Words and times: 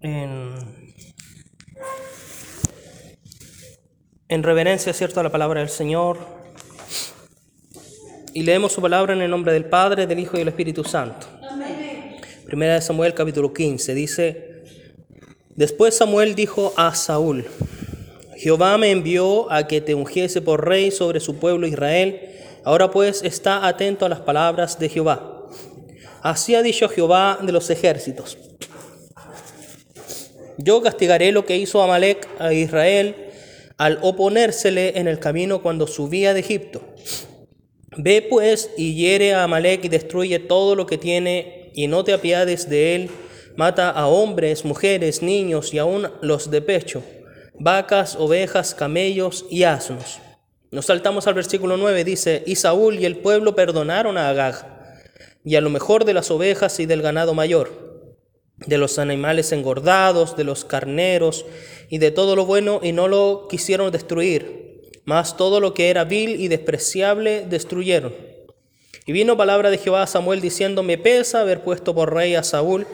en, 0.00 0.54
en 4.28 4.42
reverencia, 4.42 4.92
¿cierto?, 4.92 5.20
a 5.20 5.22
la 5.22 5.30
palabra 5.30 5.60
del 5.60 5.68
Señor. 5.68 6.18
Y 8.32 8.42
leemos 8.42 8.72
su 8.72 8.82
palabra 8.82 9.14
en 9.14 9.22
el 9.22 9.30
nombre 9.30 9.52
del 9.52 9.64
Padre, 9.64 10.06
del 10.06 10.18
Hijo 10.18 10.36
y 10.36 10.40
del 10.40 10.48
Espíritu 10.48 10.84
Santo. 10.84 11.26
Primera 12.44 12.74
de 12.74 12.82
Samuel 12.82 13.14
capítulo 13.14 13.52
15 13.52 13.94
dice, 13.94 14.62
Después 15.56 15.96
Samuel 15.96 16.34
dijo 16.34 16.72
a 16.76 16.94
Saúl, 16.94 17.46
Jehová 18.36 18.76
me 18.76 18.90
envió 18.90 19.50
a 19.50 19.66
que 19.66 19.80
te 19.80 19.94
ungiese 19.94 20.42
por 20.42 20.68
rey 20.68 20.90
sobre 20.90 21.20
su 21.20 21.36
pueblo 21.36 21.66
Israel. 21.66 22.20
Ahora 22.62 22.90
pues 22.90 23.22
está 23.22 23.66
atento 23.66 24.04
a 24.04 24.10
las 24.10 24.20
palabras 24.20 24.78
de 24.78 24.90
Jehová. 24.90 25.48
Así 26.20 26.54
ha 26.54 26.62
dicho 26.62 26.88
Jehová 26.88 27.38
de 27.42 27.52
los 27.52 27.70
ejércitos. 27.70 28.36
Yo 30.58 30.82
castigaré 30.82 31.32
lo 31.32 31.44
que 31.44 31.56
hizo 31.56 31.82
Amalek 31.82 32.28
a 32.38 32.52
Israel 32.52 33.14
al 33.76 33.98
oponérsele 34.02 34.98
en 34.98 35.06
el 35.06 35.18
camino 35.18 35.62
cuando 35.62 35.86
subía 35.86 36.32
de 36.32 36.40
Egipto. 36.40 36.82
Ve 37.96 38.26
pues 38.28 38.70
y 38.76 38.94
hiere 38.94 39.34
a 39.34 39.44
Amalek 39.44 39.84
y 39.84 39.88
destruye 39.88 40.38
todo 40.38 40.74
lo 40.74 40.86
que 40.86 40.98
tiene 40.98 41.70
y 41.74 41.86
no 41.86 42.04
te 42.04 42.12
apiades 42.12 42.68
de 42.68 42.94
él. 42.94 43.10
Mata 43.56 43.90
a 43.90 44.06
hombres, 44.06 44.64
mujeres, 44.64 45.22
niños 45.22 45.72
y 45.72 45.78
aun 45.78 46.10
los 46.20 46.50
de 46.50 46.60
pecho, 46.60 47.02
vacas, 47.58 48.16
ovejas, 48.16 48.74
camellos 48.74 49.46
y 49.50 49.62
asnos. 49.62 50.20
Nos 50.70 50.86
saltamos 50.86 51.26
al 51.26 51.34
versículo 51.34 51.78
9, 51.78 52.04
dice, 52.04 52.42
y 52.46 52.56
Saúl 52.56 52.98
y 52.98 53.06
el 53.06 53.16
pueblo 53.16 53.54
perdonaron 53.54 54.18
a 54.18 54.28
Agag 54.28 54.76
y 55.42 55.54
a 55.54 55.60
lo 55.60 55.70
mejor 55.70 56.04
de 56.04 56.12
las 56.12 56.30
ovejas 56.30 56.80
y 56.80 56.86
del 56.86 57.00
ganado 57.00 57.32
mayor, 57.32 57.85
de 58.58 58.78
los 58.78 58.98
animales 58.98 59.52
engordados, 59.52 60.36
de 60.36 60.44
los 60.44 60.64
carneros 60.64 61.44
y 61.88 61.98
de 61.98 62.10
todo 62.10 62.36
lo 62.36 62.46
bueno, 62.46 62.80
y 62.82 62.92
no 62.92 63.08
lo 63.08 63.46
quisieron 63.48 63.90
destruir 63.92 64.66
mas 65.06 65.36
todo 65.36 65.60
lo 65.60 65.72
que 65.72 65.88
era 65.88 66.04
vil 66.04 66.38
y 66.38 66.48
despreciable 66.48 67.46
destruyeron. 67.48 68.12
Y 69.06 69.12
vino 69.12 69.36
palabra 69.36 69.70
de 69.70 69.78
Jehová 69.78 70.02
a 70.02 70.06
Samuel 70.06 70.40
diciendo, 70.40 70.82
me 70.82 70.98
pesa 70.98 71.40
haber 71.40 71.62
puesto 71.62 71.94
por 71.94 72.12
rey 72.12 72.34
a 72.34 72.42
Saúl, 72.42 72.86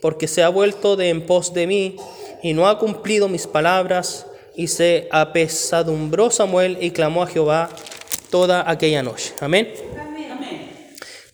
porque 0.00 0.28
se 0.28 0.44
ha 0.44 0.48
vuelto 0.48 0.96
de 0.96 1.08
en 1.08 1.26
pos 1.26 1.52
de 1.52 1.66
mí 1.66 1.96
y 2.42 2.54
no 2.54 2.68
ha 2.68 2.78
cumplido 2.78 3.28
mis 3.28 3.46
palabras. 3.48 4.26
Y 4.54 4.68
se 4.68 5.08
apesadumbró 5.10 6.30
Samuel 6.30 6.78
y 6.80 6.92
clamó 6.92 7.24
a 7.24 7.26
Jehová 7.26 7.68
toda 8.30 8.70
aquella 8.70 9.02
noche. 9.02 9.34
Amén. 9.40 9.68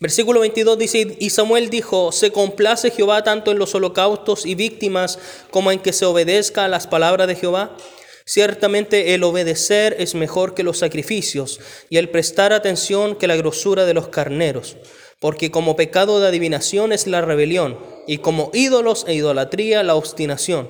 Versículo 0.03 0.41
22 0.41 0.77
dice, 0.77 1.15
y 1.17 1.29
Samuel 1.29 1.69
dijo, 1.69 2.11
se 2.11 2.29
complace 2.33 2.91
Jehová 2.91 3.23
tanto 3.23 3.51
en 3.51 3.57
los 3.57 3.73
holocaustos 3.73 4.45
y 4.45 4.53
víctimas 4.53 5.17
como 5.49 5.71
en 5.71 5.79
que 5.79 5.93
se 5.93 6.03
obedezca 6.03 6.65
a 6.65 6.67
las 6.67 6.87
palabras 6.87 7.25
de 7.25 7.35
Jehová. 7.35 7.77
Ciertamente 8.25 9.13
el 9.13 9.23
obedecer 9.23 9.95
es 9.99 10.13
mejor 10.13 10.55
que 10.55 10.63
los 10.63 10.79
sacrificios 10.79 11.61
y 11.89 11.99
el 11.99 12.09
prestar 12.09 12.51
atención 12.51 13.15
que 13.15 13.27
la 13.27 13.37
grosura 13.37 13.85
de 13.85 13.93
los 13.93 14.09
carneros, 14.09 14.75
porque 15.21 15.51
como 15.51 15.77
pecado 15.77 16.19
de 16.19 16.27
adivinación 16.27 16.91
es 16.91 17.07
la 17.07 17.21
rebelión 17.21 17.79
y 18.05 18.17
como 18.17 18.51
ídolos 18.53 19.05
e 19.07 19.13
idolatría 19.13 19.83
la 19.83 19.95
obstinación. 19.95 20.69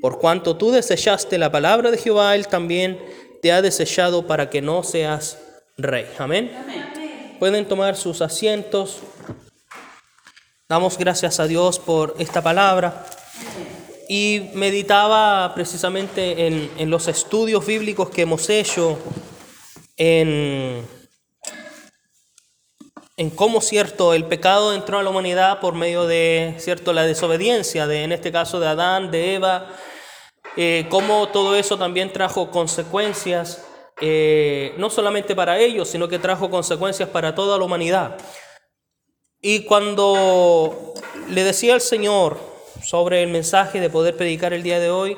Por 0.00 0.18
cuanto 0.18 0.56
tú 0.56 0.72
desechaste 0.72 1.38
la 1.38 1.52
palabra 1.52 1.92
de 1.92 1.98
Jehová, 1.98 2.34
él 2.34 2.48
también 2.48 2.98
te 3.40 3.52
ha 3.52 3.62
desechado 3.62 4.26
para 4.26 4.50
que 4.50 4.62
no 4.62 4.82
seas 4.82 5.38
rey. 5.76 6.06
Amén. 6.18 6.50
Pueden 7.38 7.66
tomar 7.66 7.96
sus 7.96 8.22
asientos. 8.22 8.98
Damos 10.68 10.96
gracias 10.96 11.40
a 11.40 11.46
Dios 11.46 11.78
por 11.78 12.14
esta 12.18 12.42
palabra. 12.42 13.06
Y 14.08 14.50
meditaba 14.54 15.52
precisamente 15.54 16.46
en, 16.46 16.90
los 16.90 17.08
estudios 17.08 17.66
bíblicos 17.66 18.10
que 18.10 18.22
hemos 18.22 18.48
hecho, 18.50 18.98
en, 19.96 20.86
en 23.16 23.30
cómo 23.30 23.60
cierto 23.60 24.14
el 24.14 24.26
pecado 24.26 24.74
entró 24.74 24.98
a 24.98 25.02
la 25.02 25.10
humanidad 25.10 25.60
por 25.60 25.74
medio 25.74 26.06
de 26.06 26.54
cierto 26.58 26.92
la 26.92 27.02
desobediencia, 27.02 27.86
de, 27.86 28.04
en 28.04 28.12
este 28.12 28.30
caso 28.30 28.60
de 28.60 28.68
Adán, 28.68 29.10
de 29.10 29.34
Eva, 29.34 29.68
eh, 30.56 30.86
cómo 30.88 31.28
todo 31.28 31.56
eso 31.56 31.76
también 31.76 32.12
trajo 32.12 32.50
consecuencias, 32.50 33.63
eh, 34.00 34.74
no 34.76 34.90
solamente 34.90 35.36
para 35.36 35.58
ellos, 35.58 35.88
sino 35.88 36.08
que 36.08 36.18
trajo 36.18 36.50
consecuencias 36.50 37.08
para 37.08 37.34
toda 37.34 37.58
la 37.58 37.64
humanidad. 37.64 38.16
Y 39.40 39.64
cuando 39.64 40.94
le 41.30 41.44
decía 41.44 41.74
al 41.74 41.80
Señor, 41.80 42.38
sobre 42.82 43.22
el 43.22 43.30
mensaje 43.30 43.80
de 43.80 43.88
poder 43.88 44.16
predicar 44.16 44.52
el 44.52 44.62
día 44.62 44.78
de 44.78 44.90
hoy 44.90 45.16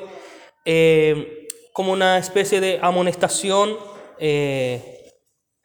eh, 0.63 1.47
como 1.73 1.91
una 1.91 2.17
especie 2.17 2.61
de 2.61 2.79
amonestación 2.81 3.77
eh, 4.19 5.11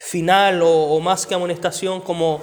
final 0.00 0.62
o, 0.64 0.98
más 1.00 1.26
que 1.26 1.34
amonestación, 1.34 2.00
como 2.00 2.42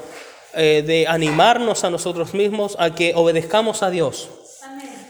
de 0.54 1.06
animarnos 1.08 1.84
a 1.84 1.92
nosotros 1.92 2.34
mismos 2.34 2.76
a 2.80 2.94
que 2.96 3.14
obedezcamos 3.16 3.84
a 3.84 3.90
Dios. 3.90 4.30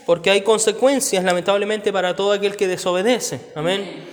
Porque 0.04 0.30
hay 0.30 0.42
consecuencias, 0.42 1.24
lamentablemente, 1.24 1.92
para 1.92 2.14
todo 2.14 2.32
aquel 2.32 2.56
que 2.56 2.68
desobedece. 2.68 3.40
Amén 3.54 4.06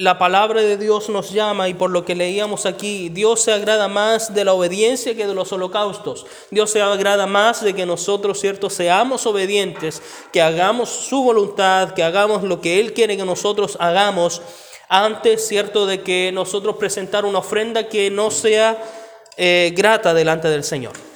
la 0.00 0.16
palabra 0.16 0.62
de 0.62 0.76
Dios 0.76 1.08
nos 1.08 1.32
llama 1.32 1.68
y 1.68 1.74
por 1.74 1.90
lo 1.90 2.04
que 2.04 2.14
leíamos 2.14 2.66
aquí, 2.66 3.08
Dios 3.08 3.40
se 3.42 3.52
agrada 3.52 3.88
más 3.88 4.32
de 4.32 4.44
la 4.44 4.52
obediencia 4.52 5.16
que 5.16 5.26
de 5.26 5.34
los 5.34 5.52
holocaustos. 5.52 6.24
Dios 6.52 6.70
se 6.70 6.80
agrada 6.80 7.26
más 7.26 7.64
de 7.64 7.74
que 7.74 7.84
nosotros, 7.84 8.38
¿cierto?, 8.38 8.70
seamos 8.70 9.26
obedientes, 9.26 10.00
que 10.32 10.40
hagamos 10.40 10.88
su 10.88 11.24
voluntad, 11.24 11.94
que 11.94 12.04
hagamos 12.04 12.44
lo 12.44 12.60
que 12.60 12.78
Él 12.78 12.92
quiere 12.92 13.16
que 13.16 13.24
nosotros 13.24 13.76
hagamos, 13.80 14.40
antes, 14.88 15.44
¿cierto?, 15.48 15.84
de 15.84 16.02
que 16.02 16.30
nosotros 16.32 16.76
presentar 16.76 17.24
una 17.24 17.40
ofrenda 17.40 17.88
que 17.88 18.08
no 18.08 18.30
sea 18.30 18.80
eh, 19.36 19.72
grata 19.76 20.14
delante 20.14 20.46
del 20.46 20.62
Señor. 20.62 21.07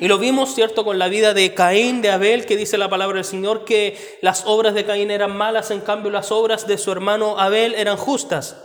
Y 0.00 0.08
lo 0.08 0.18
vimos, 0.18 0.54
¿cierto?, 0.54 0.84
con 0.84 0.98
la 0.98 1.08
vida 1.08 1.32
de 1.32 1.54
Caín, 1.54 2.02
de 2.02 2.10
Abel, 2.10 2.44
que 2.44 2.56
dice 2.56 2.76
la 2.76 2.90
palabra 2.90 3.16
del 3.16 3.24
Señor 3.24 3.64
que 3.64 3.96
las 4.20 4.44
obras 4.46 4.74
de 4.74 4.84
Caín 4.84 5.10
eran 5.10 5.36
malas, 5.36 5.70
en 5.70 5.80
cambio 5.80 6.10
las 6.10 6.30
obras 6.30 6.66
de 6.66 6.76
su 6.76 6.92
hermano 6.92 7.38
Abel 7.38 7.74
eran 7.74 7.96
justas. 7.96 8.56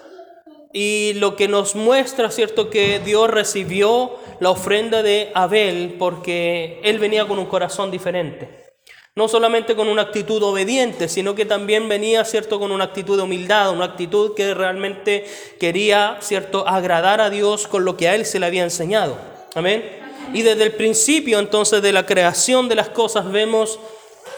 Y 0.74 1.14
lo 1.16 1.36
que 1.36 1.48
nos 1.48 1.76
muestra, 1.76 2.32
¿cierto?, 2.32 2.70
que 2.70 3.00
Dios 3.00 3.30
recibió 3.30 4.18
la 4.40 4.50
ofrenda 4.50 5.04
de 5.04 5.32
Abel 5.34 5.96
porque 6.00 6.80
él 6.84 7.00
venía 7.00 7.26
con 7.28 7.40
un 7.40 7.46
corazón 7.46 7.92
diferente. 7.92 8.74
No 9.14 9.28
solamente 9.28 9.76
con 9.76 9.90
una 9.90 10.04
actitud 10.04 10.42
obediente, 10.42 11.10
sino 11.10 11.36
que 11.36 11.46
también 11.46 11.90
venía, 11.90 12.24
¿cierto?, 12.24 12.60
con 12.60 12.72
una 12.72 12.86
actitud 12.86 13.18
de 13.18 13.24
humildad, 13.24 13.72
una 13.72 13.86
actitud 13.86 14.34
que 14.36 14.54
realmente 14.54 15.26
quería, 15.60 16.18
¿cierto?, 16.22 16.66
agradar 16.68 17.20
a 17.20 17.30
Dios 17.30 17.68
con 17.68 17.84
lo 17.84 17.98
que 17.98 18.08
a 18.08 18.16
él 18.16 18.26
se 18.26 18.40
le 18.40 18.46
había 18.46 18.64
enseñado. 18.64 19.18
Amén. 19.56 20.00
Y 20.34 20.44
desde 20.44 20.64
el 20.64 20.74
principio 20.74 21.40
entonces 21.40 21.82
de 21.82 21.92
la 21.92 22.06
creación 22.06 22.70
de 22.70 22.76
las 22.76 22.90
cosas 22.90 23.32
vemos 23.32 23.80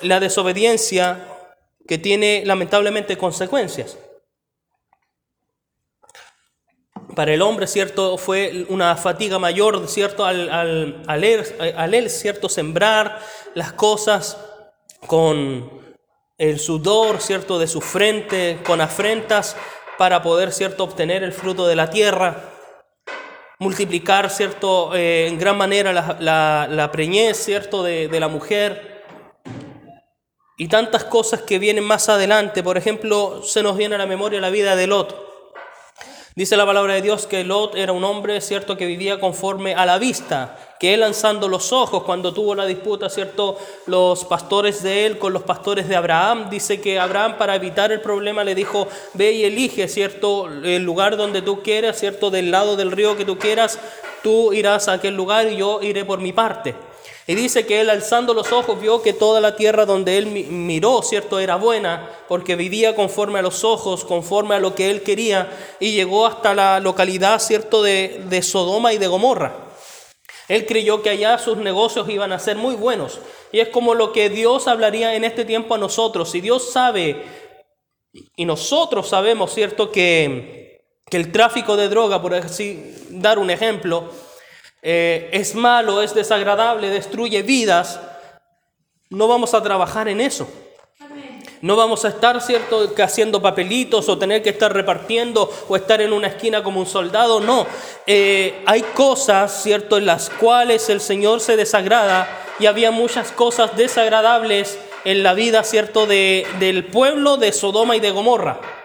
la 0.02 0.20
desobediencia 0.20 1.28
que 1.88 1.98
tiene 1.98 2.44
lamentablemente 2.46 3.18
consecuencias. 3.18 3.98
Para 7.16 7.34
el 7.34 7.42
hombre, 7.42 7.68
¿cierto? 7.68 8.18
Fue 8.18 8.66
una 8.70 8.96
fatiga 8.96 9.38
mayor, 9.38 9.88
¿cierto? 9.88 10.26
Al, 10.26 10.50
al, 10.50 11.04
al, 11.08 11.94
él, 11.94 12.10
¿cierto? 12.10 12.50
Sembrar 12.50 13.20
las 13.54 13.74
cosas 13.74 14.38
con 15.06 15.70
el 16.40 16.60
sudor, 16.60 17.22
¿cierto? 17.22 17.60
De 17.60 17.68
su 17.68 17.82
frente, 17.82 18.60
con 18.66 18.82
afrentas, 18.82 19.56
para 20.00 20.24
poder, 20.24 20.52
¿cierto? 20.52 20.86
Obtener 20.86 21.22
el 21.22 21.34
fruto 21.34 21.68
de 21.68 21.76
la 21.76 21.92
tierra 21.92 22.53
multiplicar, 23.64 24.30
¿cierto?, 24.30 24.94
eh, 24.94 25.28
en 25.28 25.40
gran 25.40 25.58
manera 25.58 25.92
la, 26.20 26.90
preñez, 26.92 27.38
¿cierto?, 27.38 27.82
de, 27.82 28.08
de, 28.08 28.20
la 28.20 28.28
mujer. 28.28 29.04
Y 30.58 30.68
tantas 30.68 31.06
cosas 31.06 31.42
que 31.42 31.58
vienen 31.58 31.84
más 31.84 32.10
adelante. 32.10 32.62
Por 32.62 32.78
ejemplo, 32.78 33.42
se 33.44 33.64
nos 33.64 33.76
viene 33.76 33.96
a 33.96 33.98
la 33.98 34.06
memoria 34.06 34.40
la 34.40 34.52
vida 34.52 34.76
de 34.76 34.88
Lot. 34.88 35.23
Dice 36.36 36.58
la 36.58 36.66
palabra 36.66 36.96
de 36.96 37.04
Dios 37.04 37.28
que 37.28 37.44
Lot 37.44 37.76
era 37.76 37.92
un 37.92 38.04
hombre, 38.04 38.42
¿cierto?, 38.42 38.76
que 38.76 38.88
vivía 38.88 39.20
conforme 39.20 39.76
a 39.76 39.86
la 39.86 40.00
vista, 40.00 40.58
que 40.80 40.96
él 40.96 41.02
lanzando 41.02 41.48
los 41.48 41.72
ojos 41.72 42.02
cuando 42.02 42.34
tuvo 42.34 42.56
la 42.56 42.66
disputa, 42.66 43.08
¿cierto?, 43.08 43.60
los 43.86 44.26
pastores 44.26 44.82
de 44.82 45.06
él 45.06 45.20
con 45.20 45.32
los 45.32 45.44
pastores 45.44 45.88
de 45.88 45.96
Abraham, 45.96 46.50
dice 46.50 46.82
que 46.82 46.98
Abraham 46.98 47.38
para 47.38 47.54
evitar 47.54 47.92
el 47.92 48.02
problema 48.02 48.44
le 48.44 48.56
dijo, 48.56 48.88
ve 49.14 49.32
y 49.34 49.44
elige, 49.44 49.88
¿cierto?, 49.88 50.48
el 50.48 50.82
lugar 50.82 51.18
donde 51.18 51.44
tú 51.44 51.62
quieras, 51.62 52.00
¿cierto?, 52.00 52.32
del 52.32 52.50
lado 52.50 52.78
del 52.78 52.92
río 52.92 53.16
que 53.16 53.26
tú 53.26 53.38
quieras, 53.38 53.78
tú 54.24 54.54
irás 54.54 54.88
a 54.88 54.94
aquel 54.94 55.16
lugar 55.16 55.52
y 55.52 55.58
yo 55.58 55.84
iré 55.84 56.04
por 56.04 56.20
mi 56.20 56.34
parte. 56.34 56.74
Y 57.26 57.36
dice 57.36 57.66
que 57.66 57.80
él 57.80 57.90
alzando 57.90 58.34
los 58.34 58.52
ojos 58.52 58.82
vio 58.82 59.02
que 59.02 59.14
toda 59.14 59.40
la 59.40 59.56
tierra 59.56 59.86
donde 59.86 60.18
él 60.18 60.28
miró, 60.28 61.02
¿cierto?, 61.04 61.40
era 61.40 61.56
buena, 61.56 62.10
porque 62.28 62.58
vivía 62.58 62.96
conforme 62.96 63.40
a 63.40 63.42
los 63.42 63.64
ojos, 63.64 64.04
conforme 64.04 64.56
a 64.56 64.60
lo 64.60 64.76
que 64.76 64.92
él 64.92 65.04
quería, 65.04 65.50
y 65.80 65.94
llegó 65.94 66.26
hasta 66.26 66.54
la 66.54 66.82
localidad, 66.82 67.40
¿cierto?, 67.40 67.82
de, 67.82 68.42
Sodoma 68.44 68.92
y 68.92 68.98
de 68.98 69.08
Gomorra. 69.08 69.54
Él 70.50 70.66
creyó 70.66 71.02
que 71.02 71.12
allá 71.12 71.38
sus 71.38 71.58
negocios 71.58 72.10
iban 72.10 72.34
a 72.34 72.40
ser 72.40 72.58
muy 72.58 72.76
buenos, 72.76 73.20
Y 73.54 73.60
es 73.60 73.70
como 73.70 73.94
lo 73.94 74.12
que 74.12 74.30
Dios 74.30 74.68
hablaría 74.68 75.16
en 75.16 75.24
este 75.24 75.46
tiempo 75.46 75.76
a 75.76 75.78
nosotros. 75.78 76.32
Si 76.32 76.42
Dios 76.42 76.72
sabe, 76.72 77.24
y 78.36 78.46
nosotros 78.46 79.08
sabemos, 79.08 79.54
¿cierto?, 79.54 79.92
que, 79.92 80.82
que 81.10 81.16
el 81.16 81.32
tráfico 81.32 81.78
de 81.78 81.88
droga, 81.88 82.22
por 82.22 82.34
así 82.34 82.94
dar 83.12 83.40
un 83.40 83.50
ejemplo, 83.50 84.10
eh, 84.84 85.30
es 85.32 85.56
malo, 85.56 86.02
es 86.02 86.14
desagradable, 86.14 86.90
destruye 86.90 87.42
vidas, 87.42 88.00
no 89.10 89.28
vamos 89.28 89.54
a 89.54 89.64
trabajar 89.64 90.10
en 90.10 90.20
eso. 90.20 90.48
No 91.62 91.78
vamos 91.78 92.04
a 92.04 92.10
estar, 92.10 92.42
¿cierto?, 92.42 92.94
que 92.94 93.02
haciendo 93.04 93.42
papelitos 93.42 94.10
o 94.10 94.18
tener 94.18 94.44
que 94.44 94.50
estar 94.50 94.74
repartiendo 94.74 95.50
o 95.70 95.78
estar 95.78 96.02
en 96.02 96.12
una 96.12 96.28
esquina 96.28 96.62
como 96.62 96.82
un 96.82 96.86
soldado. 96.86 97.40
No, 97.40 97.66
eh, 98.06 98.62
hay 98.66 98.82
cosas, 98.82 99.64
¿cierto?, 99.64 99.98
en 99.98 100.06
las 100.06 100.30
cuales 100.30 100.90
el 100.90 101.00
Señor 101.00 101.40
se 101.40 101.56
desagrada 101.56 102.28
y 102.60 102.66
había 102.66 102.92
muchas 102.92 103.32
cosas 103.32 103.78
desagradables 103.78 104.78
en 105.06 105.24
la 105.24 105.34
vida, 105.34 105.64
¿cierto?, 105.64 106.06
de, 106.06 106.46
del 106.60 106.88
pueblo 106.88 107.38
de 107.38 107.54
Sodoma 107.54 107.96
y 107.96 108.02
de 108.02 108.12
Gomorra. 108.12 108.83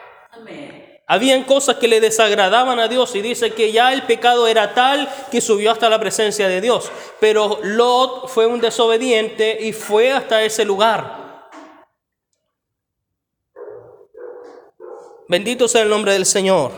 Habían 1.11 1.45
cosas 1.45 1.77
que 1.77 1.89
le 1.89 2.03
desagradaban 2.03 2.79
a 2.79 2.87
Dios 2.87 3.15
y 3.17 3.23
dice 3.23 3.55
que 3.55 3.73
ya 3.73 3.95
el 3.95 4.03
pecado 4.03 4.47
era 4.47 4.75
tal 4.75 5.09
que 5.31 5.41
subió 5.41 5.73
hasta 5.73 5.89
la 5.89 5.99
presencia 5.99 6.49
de 6.49 6.61
Dios. 6.61 6.93
Pero 7.19 7.61
Lot 7.63 8.29
fue 8.29 8.45
un 8.45 8.61
desobediente 8.61 9.57
y 9.59 9.73
fue 9.73 10.13
hasta 10.13 10.43
ese 10.43 10.67
lugar. 10.67 11.49
Bendito 15.29 15.67
sea 15.67 15.83
el 15.83 15.89
nombre 15.89 16.13
del 16.13 16.27
Señor. 16.27 16.73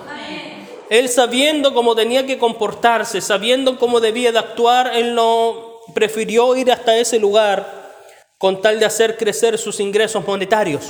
Él 0.91 1.09
sabiendo 1.09 1.75
cómo 1.75 1.97
tenía 1.97 2.25
que 2.25 2.39
comportarse, 2.39 3.21
sabiendo 3.21 3.79
cómo 3.81 3.99
debía 3.99 4.31
de 4.31 4.39
actuar, 4.39 4.93
él 4.95 5.17
no 5.17 5.81
prefirió 5.93 6.55
ir 6.55 6.71
hasta 6.71 6.97
ese 6.97 7.19
lugar 7.19 7.81
con 8.39 8.63
tal 8.63 8.79
de 8.79 8.87
hacer 8.87 9.17
crecer 9.17 9.59
sus 9.59 9.81
ingresos 9.81 10.25
monetarios. 10.25 10.87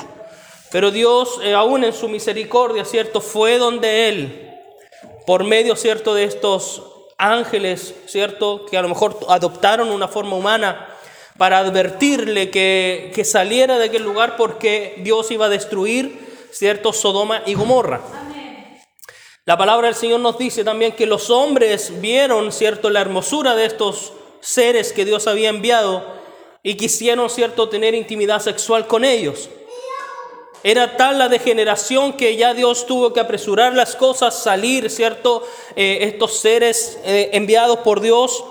Pero 0.70 0.90
Dios, 0.90 1.40
eh, 1.42 1.54
aún 1.54 1.84
en 1.84 1.92
su 1.92 2.08
misericordia, 2.08 2.84
¿cierto? 2.84 3.20
Fue 3.20 3.58
donde 3.58 4.08
él, 4.08 4.50
por 5.26 5.44
medio, 5.44 5.76
¿cierto? 5.76 6.14
De 6.14 6.24
estos 6.24 6.82
ángeles, 7.18 7.94
¿cierto? 8.06 8.66
Que 8.66 8.76
a 8.76 8.82
lo 8.82 8.88
mejor 8.88 9.18
adoptaron 9.28 9.90
una 9.90 10.08
forma 10.08 10.36
humana 10.36 10.88
para 11.36 11.58
advertirle 11.58 12.50
que, 12.50 13.12
que 13.14 13.24
saliera 13.24 13.78
de 13.78 13.86
aquel 13.86 14.02
lugar 14.02 14.36
porque 14.36 14.94
Dios 14.98 15.30
iba 15.30 15.46
a 15.46 15.48
destruir 15.48 16.30
¿cierto? 16.50 16.92
Sodoma 16.92 17.42
y 17.46 17.54
Gomorra. 17.54 18.00
La 19.46 19.56
palabra 19.56 19.86
del 19.86 19.96
Señor 19.96 20.20
nos 20.20 20.38
dice 20.38 20.64
también 20.64 20.92
que 20.92 21.06
los 21.06 21.30
hombres 21.30 22.00
vieron, 22.00 22.52
¿cierto?, 22.52 22.90
la 22.90 23.00
hermosura 23.00 23.56
de 23.56 23.66
estos 23.66 24.12
seres 24.40 24.92
que 24.92 25.04
Dios 25.04 25.26
había 25.26 25.48
enviado 25.48 26.04
y 26.62 26.76
quisieron, 26.76 27.28
¿cierto?, 27.30 27.68
tener 27.68 27.94
intimidad 27.94 28.40
sexual 28.40 28.86
con 28.86 29.04
ellos. 29.04 29.48
Era 30.62 30.96
tal 30.96 31.18
la 31.18 31.28
degeneración 31.28 32.12
que 32.14 32.36
ya 32.36 32.52
Dios 32.52 32.86
tuvo 32.86 33.12
que 33.12 33.20
apresurar 33.20 33.74
las 33.74 33.96
cosas, 33.96 34.42
salir, 34.42 34.90
¿cierto? 34.90 35.42
Eh, 35.74 35.98
estos 36.02 36.36
seres 36.38 36.98
eh, 37.04 37.30
enviados 37.32 37.78
por 37.78 38.00
Dios 38.00 38.44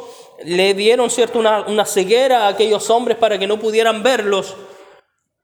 le 0.43 0.73
dieron, 0.73 1.09
¿cierto?, 1.09 1.37
una, 1.37 1.61
una 1.67 1.85
ceguera 1.85 2.45
a 2.45 2.47
aquellos 2.49 2.89
hombres 2.89 3.17
para 3.17 3.37
que 3.37 3.45
no 3.45 3.59
pudieran 3.59 4.01
verlos. 4.01 4.55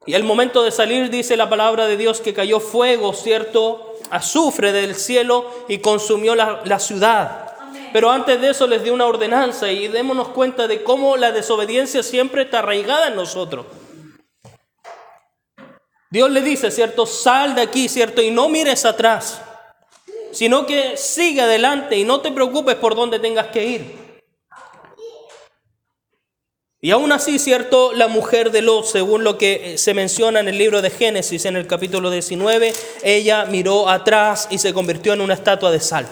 Y 0.08 0.14
al 0.14 0.24
momento 0.24 0.64
de 0.64 0.72
salir 0.72 1.10
dice 1.10 1.36
la 1.36 1.50
palabra 1.50 1.88
de 1.88 1.98
Dios 1.98 2.22
que 2.22 2.34
cayó 2.34 2.60
fuego, 2.60 3.14
¿cierto? 3.14 3.96
Azufre 4.12 4.72
del 4.72 4.94
cielo 4.96 5.50
y 5.68 5.80
consumió 5.80 6.36
la, 6.36 6.80
ciudad. 6.80 7.56
Pero 7.92 8.12
antes 8.12 8.40
de 8.40 8.52
eso 8.52 8.68
les 8.68 8.84
dio 8.84 8.94
una 8.94 9.08
ordenanza 9.08 9.72
y 9.72 9.88
démonos 9.88 10.28
cuenta 10.28 10.68
de 10.68 10.84
cómo 10.84 11.18
la 11.18 11.32
desobediencia 11.32 12.04
siempre 12.04 12.44
está 12.44 12.60
arraigada 12.60 13.08
en 13.08 13.16
nosotros. 13.16 13.66
Dios 16.16 16.32
le 16.32 16.42
dice, 16.42 16.72
¿cierto? 16.72 17.06
Sal 17.06 17.56
de 17.56 17.62
aquí, 17.62 17.90
¿cierto? 17.90 18.22
Y 18.22 18.32
no 18.32 18.48
mires 18.48 18.86
atrás, 18.86 19.42
sino 20.32 20.66
que 20.66 20.96
sigue 20.96 21.42
adelante 21.42 21.98
y 21.98 22.06
no 22.06 22.22
te 22.22 22.32
preocupes 22.32 22.76
por 22.76 22.96
dónde 22.96 23.20
tengas 23.20 23.48
que 23.48 23.66
ir. 23.66 24.06
Y 26.80 26.92
aún 26.92 27.12
así, 27.12 27.38
cierto, 27.38 27.92
la 27.92 28.08
mujer 28.08 28.52
de 28.52 28.62
Lot, 28.62 28.86
según 28.86 29.26
lo 29.26 29.38
que 29.38 29.74
eh, 29.74 29.78
se 29.78 29.94
menciona 29.94 30.40
en 30.40 30.48
el 30.48 30.58
libro 30.58 30.82
de 30.82 30.90
Génesis, 30.90 31.44
en 31.44 31.58
el 31.58 31.68
capítulo 31.68 32.10
19, 32.10 32.72
ella 33.04 33.44
miró 33.44 33.90
atrás 33.90 34.48
y 34.50 34.58
se 34.58 34.74
convirtió 34.74 35.12
en 35.12 35.20
una 35.20 35.34
estatua 35.34 35.70
de 35.70 35.82
sal. 35.82 36.08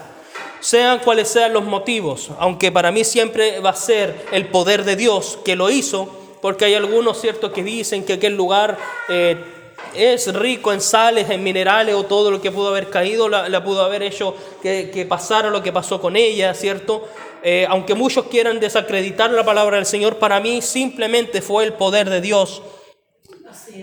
Sean 0.60 1.00
cuales 1.00 1.30
sean 1.30 1.54
los 1.54 1.64
motivos, 1.64 2.30
aunque 2.40 2.74
para 2.74 2.92
mí 2.92 3.06
siempre 3.06 3.62
va 3.62 3.70
a 3.70 3.76
ser 3.78 4.26
el 4.34 4.48
poder 4.48 4.84
de 4.84 4.98
Dios 4.98 5.40
que 5.46 5.56
lo 5.56 5.70
hizo, 5.70 6.10
porque 6.42 6.66
hay 6.66 6.74
algunos, 6.74 7.22
cierto, 7.22 7.54
que 7.54 7.64
dicen 7.64 8.04
que 8.04 8.14
aquel 8.14 8.36
lugar 8.36 8.78
eh, 9.08 9.53
es 9.96 10.34
rico 10.34 10.74
en 10.74 10.82
sales, 10.82 11.30
en 11.30 11.44
minerales 11.44 11.96
o 11.96 12.04
todo 12.04 12.32
lo 12.32 12.42
que 12.42 12.52
pudo 12.52 12.70
haber 12.70 12.90
caído, 12.90 13.30
la, 13.30 13.64
pudo 13.64 13.84
haber 13.84 14.04
hecho 14.04 14.36
que, 14.62 14.90
que 14.92 15.06
pasara 15.06 15.50
lo 15.50 15.62
que 15.62 15.72
pasó 15.72 16.02
con 16.02 16.16
ella, 16.16 16.54
¿cierto? 16.54 17.08
Eh, 17.44 17.66
aunque 17.70 17.94
muchos 17.94 18.28
quieran 18.28 18.60
desacreditar 18.60 19.30
la 19.32 19.44
palabra 19.44 19.78
del 19.78 19.86
Señor, 19.86 20.18
para 20.18 20.40
mí 20.40 20.62
simplemente 20.62 21.42
fue 21.42 21.66
el 21.66 21.74
poder 21.74 22.10
de 22.10 22.22
Dios 22.22 22.62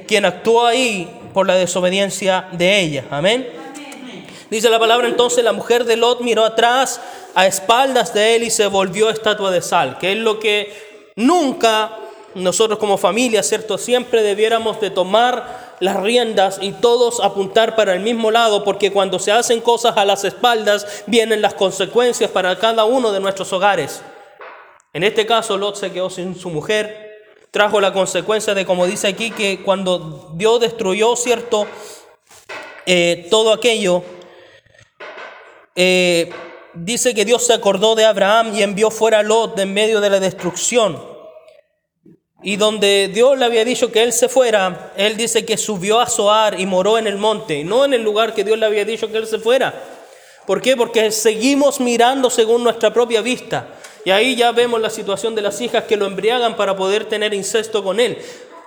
quien 0.06 0.24
actuó 0.24 0.66
ahí 0.66 1.08
por 1.32 1.46
la 1.46 1.54
desobediencia 1.54 2.48
de 2.52 2.80
ella. 2.80 3.04
Amén. 3.10 3.48
Dice 4.50 4.68
la 4.68 4.78
palabra 4.78 5.06
entonces, 5.06 5.44
la 5.44 5.52
mujer 5.52 5.84
de 5.84 5.96
Lot 5.96 6.20
miró 6.22 6.44
atrás 6.44 7.00
a 7.34 7.46
espaldas 7.46 8.12
de 8.12 8.34
él 8.34 8.42
y 8.42 8.50
se 8.50 8.66
volvió 8.66 9.10
estatua 9.10 9.50
de 9.50 9.62
sal, 9.62 9.98
que 9.98 10.12
es 10.12 10.18
lo 10.18 10.40
que 10.40 10.72
nunca 11.14 11.96
nosotros 12.34 12.78
como 12.78 12.98
familia, 12.98 13.42
¿cierto? 13.42 13.78
Siempre 13.78 14.22
debiéramos 14.22 14.80
de 14.80 14.90
tomar 14.90 15.59
las 15.80 16.00
riendas 16.00 16.58
y 16.60 16.72
todos 16.72 17.20
apuntar 17.20 17.74
para 17.74 17.94
el 17.94 18.00
mismo 18.00 18.30
lado, 18.30 18.64
porque 18.64 18.92
cuando 18.92 19.18
se 19.18 19.32
hacen 19.32 19.60
cosas 19.60 19.96
a 19.96 20.04
las 20.04 20.24
espaldas, 20.24 21.04
vienen 21.06 21.42
las 21.42 21.54
consecuencias 21.54 22.30
para 22.30 22.58
cada 22.58 22.84
uno 22.84 23.12
de 23.12 23.20
nuestros 23.20 23.52
hogares. 23.52 24.02
En 24.92 25.02
este 25.02 25.24
caso, 25.24 25.56
Lot 25.56 25.76
se 25.76 25.90
quedó 25.90 26.10
sin 26.10 26.36
su 26.36 26.50
mujer, 26.50 27.10
trajo 27.50 27.80
la 27.80 27.92
consecuencia 27.92 28.54
de, 28.54 28.66
como 28.66 28.86
dice 28.86 29.08
aquí, 29.08 29.30
que 29.30 29.62
cuando 29.62 30.30
Dios 30.34 30.60
destruyó, 30.60 31.16
¿cierto? 31.16 31.66
Eh, 32.86 33.26
todo 33.30 33.52
aquello, 33.52 34.02
eh, 35.74 36.30
dice 36.74 37.14
que 37.14 37.24
Dios 37.24 37.46
se 37.46 37.54
acordó 37.54 37.94
de 37.94 38.04
Abraham 38.04 38.54
y 38.54 38.62
envió 38.62 38.90
fuera 38.90 39.22
Lot 39.22 39.56
de 39.56 39.62
en 39.62 39.72
medio 39.72 40.00
de 40.00 40.10
la 40.10 40.20
destrucción. 40.20 41.09
Y 42.42 42.56
donde 42.56 43.10
Dios 43.12 43.38
le 43.38 43.44
había 43.44 43.64
dicho 43.64 43.92
que 43.92 44.02
él 44.02 44.12
se 44.12 44.28
fuera, 44.28 44.92
él 44.96 45.16
dice 45.16 45.44
que 45.44 45.58
subió 45.58 46.00
a 46.00 46.06
Zoar 46.06 46.58
y 46.58 46.64
moró 46.64 46.96
en 46.96 47.06
el 47.06 47.18
monte, 47.18 47.64
no 47.64 47.84
en 47.84 47.92
el 47.92 48.02
lugar 48.02 48.32
que 48.32 48.44
Dios 48.44 48.58
le 48.58 48.64
había 48.64 48.84
dicho 48.84 49.10
que 49.10 49.18
él 49.18 49.26
se 49.26 49.38
fuera. 49.38 49.74
¿Por 50.46 50.62
qué? 50.62 50.74
Porque 50.74 51.10
seguimos 51.10 51.80
mirando 51.80 52.30
según 52.30 52.64
nuestra 52.64 52.92
propia 52.92 53.20
vista. 53.20 53.68
Y 54.06 54.10
ahí 54.10 54.34
ya 54.36 54.52
vemos 54.52 54.80
la 54.80 54.88
situación 54.88 55.34
de 55.34 55.42
las 55.42 55.60
hijas 55.60 55.84
que 55.84 55.98
lo 55.98 56.06
embriagan 56.06 56.56
para 56.56 56.74
poder 56.74 57.04
tener 57.04 57.34
incesto 57.34 57.84
con 57.84 58.00
él. 58.00 58.16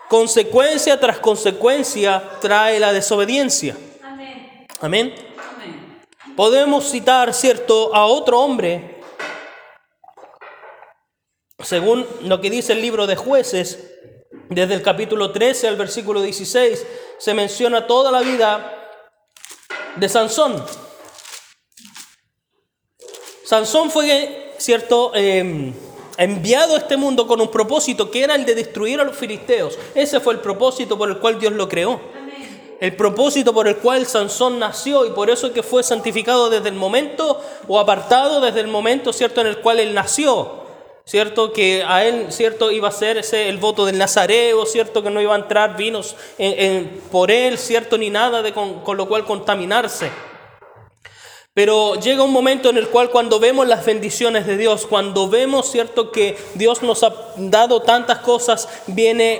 Consecuencia 0.08 1.00
tras 1.00 1.18
consecuencia 1.18 2.22
trae 2.40 2.80
la 2.80 2.94
desobediencia. 2.94 3.76
Amén. 4.04 4.68
Amén. 4.80 5.14
Podemos 6.36 6.92
citar, 6.92 7.34
¿cierto?, 7.34 7.94
a 7.96 8.06
otro 8.06 8.40
hombre 8.40 8.93
según 11.64 12.06
lo 12.22 12.42
que 12.42 12.50
dice 12.50 12.74
el 12.74 12.82
libro 12.82 13.08
de 13.08 13.16
jueces, 13.16 13.80
desde 14.50 14.74
el 14.74 14.82
capítulo 14.82 15.32
13 15.32 15.68
al 15.68 15.76
versículo 15.76 16.22
16, 16.22 16.86
se 17.18 17.34
menciona 17.34 17.88
toda 17.88 18.12
la 18.12 18.22
vida 18.22 18.92
de 19.96 20.10
Sansón. 20.10 20.64
Sansón 23.46 23.92
fue, 23.92 24.54
cierto, 24.58 25.12
em, 25.16 25.74
enviado 26.18 26.76
a 26.76 26.78
este 26.78 26.98
mundo 26.98 27.28
con 27.28 27.42
un 27.42 27.50
propósito 27.50 28.10
que 28.10 28.24
era 28.24 28.36
el 28.36 28.46
de 28.46 28.56
destruir 28.56 29.00
a 29.00 29.04
los 29.04 29.16
filisteos. 29.16 29.78
Ese 29.96 30.20
fue 30.20 30.34
el 30.34 30.40
propósito 30.40 30.98
por 30.98 31.10
el 31.10 31.18
cual 31.18 31.40
Dios 31.40 31.54
lo 31.54 31.68
creó. 31.68 32.00
El 32.80 32.96
propósito 32.96 33.54
por 33.54 33.68
el 33.68 33.78
cual 33.78 34.06
Sansón 34.06 34.60
nació 34.60 35.06
y 35.06 35.12
por 35.12 35.30
eso 35.30 35.54
que 35.54 35.64
fue 35.64 35.84
santificado 35.84 36.50
desde 36.50 36.70
el 36.70 36.76
momento 36.76 37.40
o 37.68 37.80
apartado 37.80 38.42
desde 38.42 38.60
el 38.60 38.68
momento, 38.68 39.14
cierto, 39.14 39.42
en 39.42 39.48
el 39.48 39.60
cual 39.60 39.80
él 39.80 39.94
nació. 39.94 40.63
¿Cierto? 41.06 41.52
Que 41.52 41.84
a 41.86 42.06
él, 42.06 42.32
¿cierto? 42.32 42.72
Iba 42.72 42.90
a 42.90 43.12
ese, 43.12 43.50
el 43.50 43.58
voto 43.58 43.86
del 43.86 43.98
Nazareo, 43.98 44.66
¿cierto? 44.66 45.04
Que 45.04 45.10
no 45.10 45.22
iba 45.22 45.36
a 45.36 45.40
entrar 45.40 45.78
vinos 45.78 46.16
por 47.12 47.32
él, 47.32 47.58
¿cierto? 47.58 47.98
Ni 47.98 48.10
nada 48.10 48.42
de 48.42 48.54
con, 48.54 48.82
con, 48.82 48.98
lo 48.98 49.08
cual 49.08 49.26
contaminarse. 49.26 50.10
Pero 51.54 52.00
llega 52.00 52.24
un 52.24 52.32
momento 52.32 52.70
en 52.70 52.78
el 52.78 52.88
cual 52.88 53.12
cuando 53.12 53.40
vemos 53.40 53.68
las 53.68 53.86
bendiciones 53.86 54.48
de 54.48 54.58
Dios, 54.58 54.88
cuando 54.88 55.30
vemos, 55.30 55.70
¿cierto? 55.70 56.12
Que 56.12 56.36
Dios 56.56 56.82
nos 56.82 57.04
ha 57.04 57.14
dado 57.38 57.82
tantas 57.82 58.20
cosas, 58.20 58.68
viene 58.88 59.40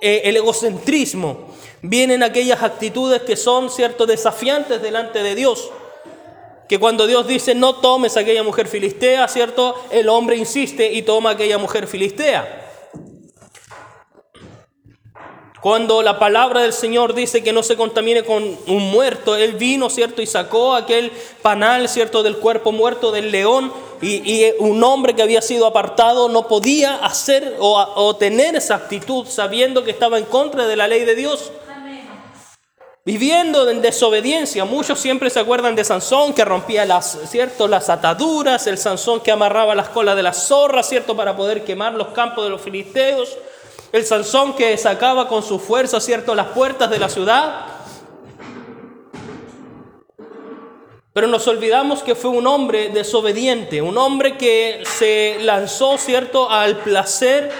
eh, 0.00 0.22
el 0.24 0.36
egocentrismo, 0.36 1.50
vienen 1.82 2.22
aquellas 2.22 2.62
actitudes 2.62 3.22
que 3.22 3.36
son, 3.36 3.68
¿cierto? 3.68 4.06
Desafiantes 4.06 4.80
delante 4.80 5.22
de 5.22 5.34
Dios 5.34 5.70
que 6.70 6.78
cuando 6.78 7.08
Dios 7.08 7.26
dice 7.26 7.52
no 7.56 7.74
tomes 7.74 8.16
a 8.16 8.20
aquella 8.20 8.44
mujer 8.44 8.68
filistea, 8.68 9.26
¿cierto? 9.26 9.74
El 9.90 10.08
hombre 10.08 10.36
insiste 10.36 10.92
y 10.92 11.02
toma 11.02 11.30
a 11.30 11.32
aquella 11.32 11.58
mujer 11.58 11.88
filistea. 11.88 12.68
Cuando 15.60 16.00
la 16.00 16.20
palabra 16.20 16.62
del 16.62 16.72
Señor 16.72 17.12
dice 17.14 17.42
que 17.42 17.52
no 17.52 17.64
se 17.64 17.76
contamine 17.76 18.22
con 18.22 18.56
un 18.68 18.88
muerto, 18.92 19.34
Él 19.34 19.54
vino, 19.54 19.90
¿cierto? 19.90 20.22
Y 20.22 20.26
sacó 20.26 20.76
aquel 20.76 21.10
panal, 21.42 21.88
¿cierto? 21.88 22.22
Del 22.22 22.36
cuerpo 22.36 22.70
muerto 22.70 23.10
del 23.10 23.32
león. 23.32 23.72
Y, 24.00 24.44
un 24.60 24.82
hombre 24.84 25.16
que 25.16 25.22
había 25.22 25.42
sido 25.42 25.66
apartado 25.66 26.28
no 26.28 26.46
podía 26.46 26.94
hacer 27.04 27.56
o, 27.58 27.80
o 27.96 28.14
tener 28.14 28.54
esa 28.54 28.76
actitud 28.76 29.26
sabiendo 29.26 29.82
que 29.82 29.90
estaba 29.90 30.18
en 30.18 30.24
contra 30.24 30.68
de 30.68 30.76
la 30.76 30.86
ley 30.86 31.04
de 31.04 31.16
Dios 31.16 31.50
viviendo 33.04 33.68
en 33.70 33.80
desobediencia. 33.80 34.64
Muchos 34.64 34.98
siempre 34.98 35.30
se 35.30 35.40
acuerdan 35.40 35.74
de 35.74 35.84
Sansón 35.84 36.34
que 36.34 36.44
rompía 36.44 36.84
las, 36.84 37.18
¿cierto? 37.26 37.66
las 37.66 37.88
ataduras, 37.88 38.66
el 38.66 38.78
Sansón 38.78 39.20
que 39.20 39.32
amarraba 39.32 39.74
las 39.74 39.88
colas 39.88 40.16
de 40.16 40.22
las 40.22 40.46
zorras, 40.46 40.88
¿cierto? 40.88 41.16
para 41.16 41.36
poder 41.36 41.64
quemar 41.64 41.94
los 41.94 42.08
campos 42.08 42.44
de 42.44 42.50
los 42.50 42.60
filisteos, 42.60 43.36
el 43.92 44.04
Sansón 44.04 44.54
que 44.54 44.76
sacaba 44.76 45.28
con 45.28 45.42
su 45.42 45.58
fuerza 45.58 46.00
¿cierto? 46.00 46.34
las 46.34 46.48
puertas 46.48 46.90
de 46.90 46.98
la 46.98 47.08
ciudad. 47.08 47.66
Pero 51.12 51.26
nos 51.26 51.48
olvidamos 51.48 52.04
que 52.04 52.14
fue 52.14 52.30
un 52.30 52.46
hombre 52.46 52.90
desobediente, 52.90 53.82
un 53.82 53.98
hombre 53.98 54.36
que 54.36 54.84
se 54.84 55.38
lanzó, 55.40 55.98
¿cierto?, 55.98 56.48
al 56.48 56.76
placer 56.78 57.50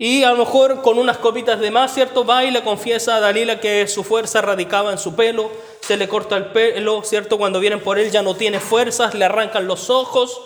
y 0.00 0.22
a 0.22 0.30
lo 0.30 0.36
mejor 0.36 0.80
con 0.80 0.96
unas 0.96 1.18
copitas 1.18 1.58
de 1.58 1.72
más, 1.72 1.92
¿cierto? 1.92 2.24
Va 2.24 2.44
y 2.44 2.52
le 2.52 2.62
confiesa 2.62 3.16
a 3.16 3.20
Dalila 3.20 3.58
que 3.58 3.88
su 3.88 4.04
fuerza 4.04 4.40
radicaba 4.40 4.92
en 4.92 4.98
su 4.98 5.16
pelo, 5.16 5.50
se 5.80 5.96
le 5.96 6.06
corta 6.06 6.36
el 6.36 6.52
pelo, 6.52 7.02
¿cierto? 7.02 7.36
Cuando 7.36 7.58
vienen 7.58 7.80
por 7.80 7.98
él 7.98 8.12
ya 8.12 8.22
no 8.22 8.36
tiene 8.36 8.60
fuerzas, 8.60 9.14
le 9.14 9.24
arrancan 9.24 9.66
los 9.66 9.90
ojos. 9.90 10.40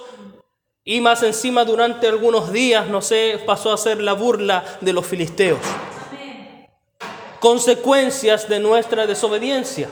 Y 0.85 1.02
más 1.02 1.23
encima 1.23 1.66
durante 1.66 2.09
algunos 2.09 2.50
días, 2.50 2.88
no 2.88 3.02
sé, 3.02 3.38
pasó 3.44 3.73
a 3.73 3.76
ser 3.76 4.00
la 4.00 4.14
burla 4.14 4.64
de 4.80 4.94
los 4.94 5.06
filisteos. 5.06 5.61
Consecuencias 7.38 8.49
de 8.49 8.59
nuestra 8.59 9.06
desobediencia 9.06 9.88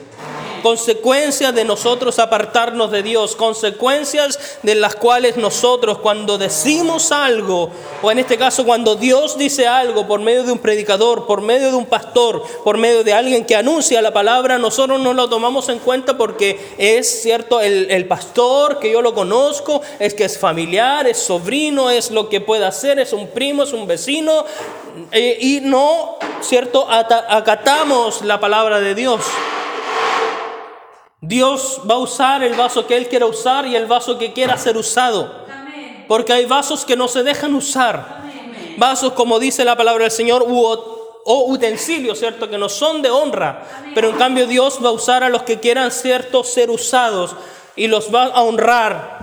consecuencias 0.61 1.55
de 1.55 1.65
nosotros 1.65 2.19
apartarnos 2.19 2.91
de 2.91 3.03
Dios, 3.03 3.37
consecuencias 3.37 4.39
de 4.63 4.75
las 4.75 4.95
cuales 4.95 5.37
nosotros 5.37 5.99
cuando 5.99 6.39
decimos 6.39 7.13
algo, 7.13 7.71
o 8.03 8.11
en 8.11 8.19
este 8.19 8.37
caso 8.37 8.65
cuando 8.65 8.97
Dios 8.97 9.39
dice 9.39 9.67
algo 9.67 10.07
por 10.07 10.21
medio 10.21 10.45
de 10.45 10.53
un 10.53 10.59
predicador, 10.59 11.27
por 11.27 11.41
medio 11.41 11.71
de 11.71 11.77
un 11.77 11.87
pastor, 11.87 12.43
por 12.65 12.79
medio 12.79 13.05
de 13.05 13.13
alguien 13.13 13.45
que 13.45 13.57
anuncia 13.57 14.03
la 14.03 14.13
palabra, 14.13 14.59
nosotros 14.59 15.01
no 15.01 15.13
lo 15.13 15.29
tomamos 15.29 15.69
en 15.69 15.79
cuenta 15.79 16.17
porque 16.17 16.75
es 16.79 17.23
cierto 17.23 17.61
el, 17.61 18.07
pastor 18.07 18.79
que 18.79 18.91
yo 18.91 19.03
lo 19.03 19.15
conozco, 19.15 19.83
es 19.99 20.15
que 20.15 20.25
es 20.25 20.39
familiar, 20.39 21.07
es 21.07 21.19
sobrino, 21.19 21.91
es 21.91 22.11
lo 22.11 22.29
que 22.29 22.41
puede 22.41 22.65
hacer, 22.65 22.99
es 22.99 23.13
un 23.13 23.29
primo, 23.29 23.63
es 23.63 23.73
un 23.73 23.87
vecino, 23.87 24.45
eh, 25.13 25.39
y 25.41 25.61
no, 25.61 26.17
cierto, 26.41 26.87
acatamos 26.89 28.23
la 28.23 28.41
palabra 28.41 28.81
de 28.81 28.95
Dios. 28.95 29.21
Dios 31.21 31.83
va 31.89 31.95
a 31.95 31.99
usar 31.99 32.43
el 32.43 32.55
vaso 32.55 32.87
que 32.87 32.97
Él 32.97 33.09
quiera 33.09 33.27
usar 33.27 33.67
y 33.67 33.77
el 33.77 33.87
vaso 33.87 34.19
que 34.19 34.33
quiera 34.33 34.57
ser 34.57 34.77
usado. 34.77 35.31
Porque 36.09 36.33
hay 36.33 36.47
vasos 36.47 36.85
que 36.85 36.97
no 36.97 37.09
se 37.09 37.23
dejan 37.23 37.55
usar. 37.55 38.21
Vasos, 38.79 39.13
como 39.13 39.39
dice 39.39 39.65
la 39.65 39.77
palabra 39.77 40.05
del 40.05 40.11
Señor, 40.11 40.45
o 40.49 41.45
utensilios, 41.49 42.19
¿cierto? 42.19 42.49
Que 42.49 42.57
no 42.57 42.69
son 42.69 43.03
de 43.03 43.11
honra. 43.11 43.65
Pero 43.95 44.09
en 44.09 44.17
cambio 44.17 44.47
Dios 44.47 44.79
va 44.83 44.89
a 44.89 44.93
usar 44.93 45.23
a 45.23 45.29
los 45.29 45.43
que 45.43 45.61
quieran, 45.61 45.91
¿cierto? 45.91 46.43
Ser 46.43 46.71
usados 46.71 47.37
y 47.77 47.87
los 47.87 48.13
va 48.13 48.25
a 48.25 48.43
honrar 48.43 49.21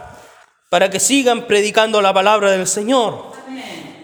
para 0.70 0.89
que 0.89 1.00
sigan 1.00 1.48
predicando 1.48 2.01
la 2.01 2.13
palabra 2.13 2.51
del 2.51 2.68
Señor. 2.68 3.25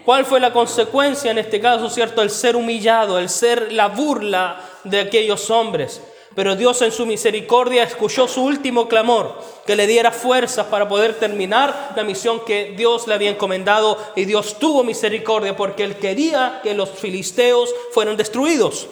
¿Cuál 0.04 0.26
fue 0.26 0.40
la 0.40 0.52
consecuencia 0.52 1.30
en 1.30 1.38
este 1.38 1.60
caso, 1.60 1.88
cierto? 1.88 2.20
El 2.20 2.30
ser 2.30 2.56
humillado, 2.56 3.18
el 3.18 3.30
ser 3.30 3.72
la 3.72 3.88
burla 3.88 4.60
de 4.82 5.00
aquellos 5.00 5.48
hombres. 5.50 6.02
Pero 6.34 6.56
Dios 6.56 6.82
en 6.82 6.90
su 6.90 7.06
misericordia 7.06 7.84
escuchó 7.84 8.26
su 8.26 8.42
último 8.42 8.88
clamor, 8.88 9.38
que 9.66 9.76
le 9.76 9.86
diera 9.86 10.10
fuerzas 10.10 10.66
para 10.66 10.88
poder 10.88 11.18
terminar 11.18 11.92
la 11.94 12.04
misión 12.04 12.40
que 12.44 12.74
Dios 12.76 13.06
le 13.06 13.14
había 13.14 13.30
encomendado. 13.30 13.96
Y 14.16 14.24
Dios 14.24 14.58
tuvo 14.58 14.82
misericordia 14.82 15.56
porque 15.56 15.84
él 15.84 15.96
quería 15.96 16.60
que 16.62 16.74
los 16.74 16.90
filisteos 16.90 17.72
fueran 17.92 18.16
destruidos. 18.16 18.88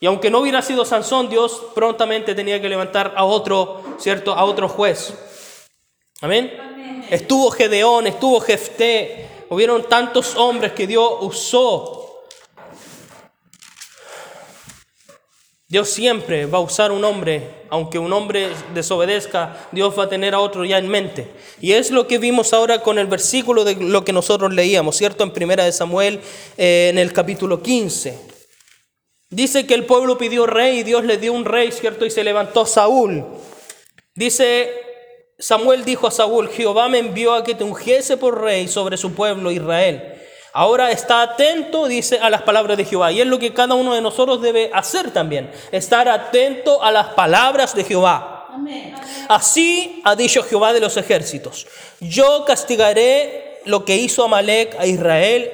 Y 0.00 0.06
aunque 0.06 0.30
no 0.30 0.40
hubiera 0.40 0.62
sido 0.62 0.84
Sansón, 0.84 1.28
Dios 1.28 1.62
prontamente 1.74 2.34
tenía 2.34 2.60
que 2.60 2.68
levantar 2.68 3.14
a 3.16 3.24
otro, 3.24 3.82
¿cierto? 3.98 4.32
A 4.32 4.44
otro 4.44 4.68
juez. 4.68 5.14
Amén. 6.20 7.06
Estuvo 7.10 7.50
Gedeón, 7.50 8.06
estuvo 8.06 8.40
Jefté, 8.40 9.28
hubieron 9.48 9.88
tantos 9.88 10.36
hombres 10.36 10.72
que 10.72 10.86
Dios 10.86 11.10
usó 11.20 11.97
Dios 15.70 15.90
siempre 15.90 16.46
va 16.46 16.56
a 16.56 16.62
usar 16.62 16.92
un 16.92 17.04
hombre, 17.04 17.42
aunque 17.68 17.98
un 17.98 18.10
hombre 18.14 18.48
desobedezca, 18.72 19.68
Dios 19.70 19.98
va 19.98 20.04
a 20.04 20.08
tener 20.08 20.32
a 20.32 20.40
otro 20.40 20.64
ya 20.64 20.78
en 20.78 20.88
mente. 20.88 21.30
Y 21.60 21.72
es 21.72 21.90
lo 21.90 22.06
que 22.06 22.16
vimos 22.16 22.54
ahora 22.54 22.80
con 22.80 22.98
el 22.98 23.06
versículo 23.06 23.64
de 23.64 23.74
lo 23.74 24.02
que 24.02 24.14
nosotros 24.14 24.54
leíamos, 24.54 24.96
¿cierto? 24.96 25.24
En 25.24 25.30
primera 25.30 25.64
de 25.64 25.72
Samuel, 25.72 26.20
eh, 26.56 26.88
en 26.88 26.96
el 26.96 27.12
capítulo 27.12 27.62
15. 27.62 28.18
Dice 29.28 29.66
que 29.66 29.74
el 29.74 29.84
pueblo 29.84 30.16
pidió 30.16 30.46
rey 30.46 30.78
y 30.78 30.82
Dios 30.84 31.04
le 31.04 31.18
dio 31.18 31.34
un 31.34 31.44
rey, 31.44 31.70
¿cierto? 31.70 32.06
Y 32.06 32.10
se 32.10 32.24
levantó 32.24 32.64
Saúl. 32.64 33.26
Dice, 34.14 34.72
Samuel 35.38 35.84
dijo 35.84 36.06
a 36.06 36.10
Saúl, 36.10 36.48
Jehová 36.48 36.88
me 36.88 36.98
envió 36.98 37.34
a 37.34 37.44
que 37.44 37.54
te 37.54 37.64
ungiese 37.64 38.16
por 38.16 38.40
rey 38.40 38.68
sobre 38.68 38.96
su 38.96 39.12
pueblo 39.12 39.50
Israel. 39.50 40.17
Ahora 40.58 40.90
está 40.90 41.22
atento, 41.22 41.86
dice, 41.86 42.18
a 42.18 42.28
las 42.28 42.42
palabras 42.42 42.76
de 42.76 42.84
Jehová. 42.84 43.12
Y 43.12 43.20
es 43.20 43.28
lo 43.28 43.38
que 43.38 43.54
cada 43.54 43.76
uno 43.76 43.94
de 43.94 44.00
nosotros 44.00 44.42
debe 44.42 44.72
hacer 44.74 45.12
también. 45.12 45.52
Estar 45.70 46.08
atento 46.08 46.82
a 46.82 46.90
las 46.90 47.10
palabras 47.10 47.76
de 47.76 47.84
Jehová. 47.84 48.48
Así 49.28 50.02
ha 50.04 50.16
dicho 50.16 50.42
Jehová 50.42 50.72
de 50.72 50.80
los 50.80 50.96
ejércitos. 50.96 51.68
Yo 52.00 52.44
castigaré 52.44 53.60
lo 53.66 53.84
que 53.84 53.98
hizo 53.98 54.24
Amalek 54.24 54.74
a 54.80 54.86
Israel 54.86 55.48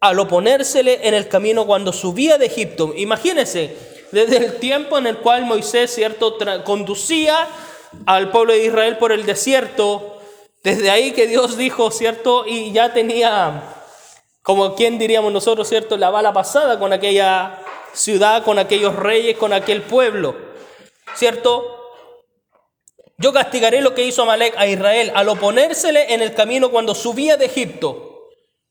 al 0.00 0.18
oponérsele 0.18 1.00
en 1.08 1.14
el 1.14 1.28
camino 1.28 1.64
cuando 1.64 1.90
subía 1.90 2.36
de 2.36 2.44
Egipto. 2.44 2.92
Imagínense, 2.94 3.74
desde 4.10 4.36
el 4.36 4.56
tiempo 4.56 4.98
en 4.98 5.06
el 5.06 5.16
cual 5.16 5.46
Moisés, 5.46 5.94
cierto, 5.94 6.36
conducía 6.62 7.48
al 8.04 8.30
pueblo 8.30 8.52
de 8.52 8.66
Israel 8.66 8.98
por 8.98 9.12
el 9.12 9.24
desierto, 9.24 10.20
desde 10.62 10.90
ahí 10.90 11.12
que 11.12 11.26
Dios 11.26 11.56
dijo, 11.56 11.90
cierto, 11.90 12.44
y 12.46 12.70
ya 12.72 12.92
tenía 12.92 13.78
como 14.42 14.74
quien 14.74 14.98
diríamos 14.98 15.32
nosotros, 15.32 15.68
¿cierto? 15.68 15.96
La 15.96 16.10
bala 16.10 16.32
pasada 16.32 16.78
con 16.78 16.92
aquella 16.92 17.60
ciudad, 17.92 18.44
con 18.44 18.58
aquellos 18.58 18.96
reyes, 18.96 19.36
con 19.36 19.52
aquel 19.52 19.82
pueblo, 19.82 20.34
¿cierto? 21.14 21.78
Yo 23.18 23.32
castigaré 23.32 23.80
lo 23.80 23.94
que 23.94 24.04
hizo 24.04 24.22
Amalek 24.22 24.54
a 24.56 24.66
Israel 24.66 25.12
al 25.14 25.28
oponérsele 25.28 26.12
en 26.12 26.22
el 26.22 26.34
camino 26.34 26.70
cuando 26.70 26.94
subía 26.94 27.36
de 27.36 27.46
Egipto. 27.46 28.08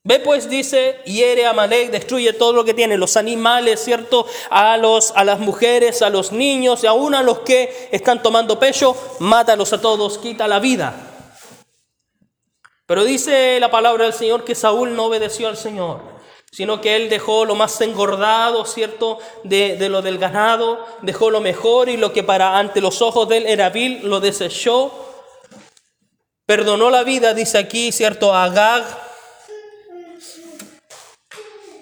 Ve 0.04 0.20
pues, 0.20 0.50
dice, 0.50 0.98
hiere 1.06 1.46
a 1.46 1.51
Amalek, 1.51 1.92
destruye 1.92 2.34
todo 2.34 2.54
lo 2.54 2.66
que 2.66 2.74
tiene, 2.74 2.98
los 2.98 3.18
animales, 3.18 3.82
¿cierto? 3.82 4.25
A, 4.50 4.75
los, 4.78 5.13
a 5.16 5.24
las 5.24 5.40
mujeres, 5.40 6.01
a 6.01 6.10
los 6.10 6.32
niños 6.32 6.84
y 6.84 6.88
aún 6.88 7.13
a 7.13 7.22
los 7.22 7.40
que 7.40 7.90
están 7.92 8.24
tomando 8.24 8.60
pecho, 8.60 8.96
mátalos 9.20 9.72
a 9.74 9.80
todos, 9.80 10.18
quita 10.18 10.48
la 10.48 10.60
vida. 10.60 11.11
Pero 12.92 13.06
dice 13.06 13.58
la 13.62 13.72
palabra 13.72 14.04
del 14.04 14.14
Señor 14.14 14.44
que 14.44 14.54
Saúl 14.54 14.98
no 14.98 15.06
obedeció 15.06 15.48
al 15.48 15.56
Señor, 15.56 16.02
sino 16.52 16.82
que 16.82 16.98
él 16.98 17.10
dejó 17.10 17.46
lo 17.46 17.56
más 17.56 17.80
engordado, 17.80 18.66
¿cierto?, 18.66 19.18
de, 19.46 19.78
de, 19.78 19.88
lo 19.88 20.02
del 20.02 20.18
ganado, 20.18 20.86
dejó 21.02 21.30
lo 21.30 21.40
mejor 21.40 21.88
y 21.88 21.96
lo 21.96 22.12
que 22.12 22.22
para 22.22 22.58
ante 22.58 22.82
los 22.82 23.02
ojos 23.02 23.30
de 23.30 23.38
él 23.38 23.46
era 23.48 23.70
vil, 23.70 24.02
lo 24.04 24.20
desechó. 24.20 24.92
Perdonó 26.46 26.90
la 26.90 27.06
vida, 27.06 27.34
dice 27.34 27.60
aquí, 27.60 27.94
¿cierto?, 27.94 28.34
a 28.34 28.44
Agag. 28.44 28.84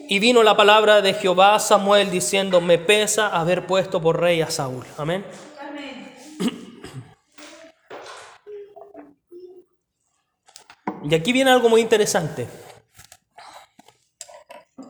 Y 0.09 0.19
vino 0.19 0.43
la 0.43 0.55
palabra 0.55 1.01
de 1.01 1.15
Jehová 1.15 1.55
a 1.55 1.59
Samuel 1.59 2.11
diciendo, 2.11 2.61
me 2.61 2.77
pesa 2.77 3.29
haber 3.29 3.65
puesto 3.65 3.99
por 3.99 4.21
rey 4.21 4.43
a 4.43 4.51
Saúl. 4.51 4.85
Amén. 4.95 5.25
Y 11.03 11.15
aquí 11.15 11.31
viene 11.31 11.51
algo 11.51 11.69
muy 11.69 11.81
interesante. 11.81 12.47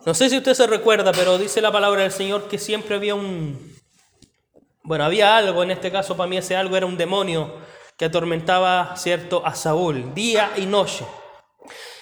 No 0.06 0.14
sé 0.14 0.30
si 0.30 0.38
usted 0.38 0.54
se 0.54 0.66
recuerda, 0.66 1.12
pero 1.12 1.38
dice 1.38 1.60
la 1.60 1.70
palabra 1.70 2.02
del 2.02 2.12
Señor 2.12 2.48
que 2.48 2.58
siempre 2.58 2.96
había 2.96 3.14
un... 3.14 3.76
Bueno, 4.82 5.04
había 5.04 5.36
algo, 5.36 5.62
en 5.62 5.70
este 5.70 5.92
caso 5.92 6.16
para 6.16 6.28
mí 6.28 6.38
ese 6.38 6.56
algo 6.56 6.76
era 6.76 6.86
un 6.86 6.96
demonio 6.96 7.54
que 7.96 8.06
atormentaba, 8.06 8.96
¿cierto?, 8.96 9.42
a 9.44 9.54
Saúl, 9.54 10.14
día 10.14 10.52
y 10.56 10.64
noche. 10.64 11.04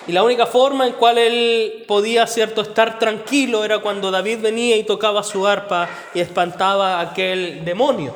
Y 0.07 0.13
la 0.13 0.23
única 0.23 0.47
forma 0.47 0.87
en 0.87 0.93
cual 0.93 1.19
él 1.19 1.85
podía, 1.89 2.27
¿cierto?, 2.29 2.63
estar 2.63 2.99
tranquilo 3.01 3.65
era 3.65 3.81
cuando 3.81 4.13
David 4.13 4.39
venía 4.41 4.77
y 4.77 4.85
tocaba 4.85 5.25
su 5.25 5.47
arpa 5.47 5.89
y 6.15 6.21
espantaba 6.21 6.99
a 6.99 7.01
aquel 7.01 7.65
demonio. 7.65 8.15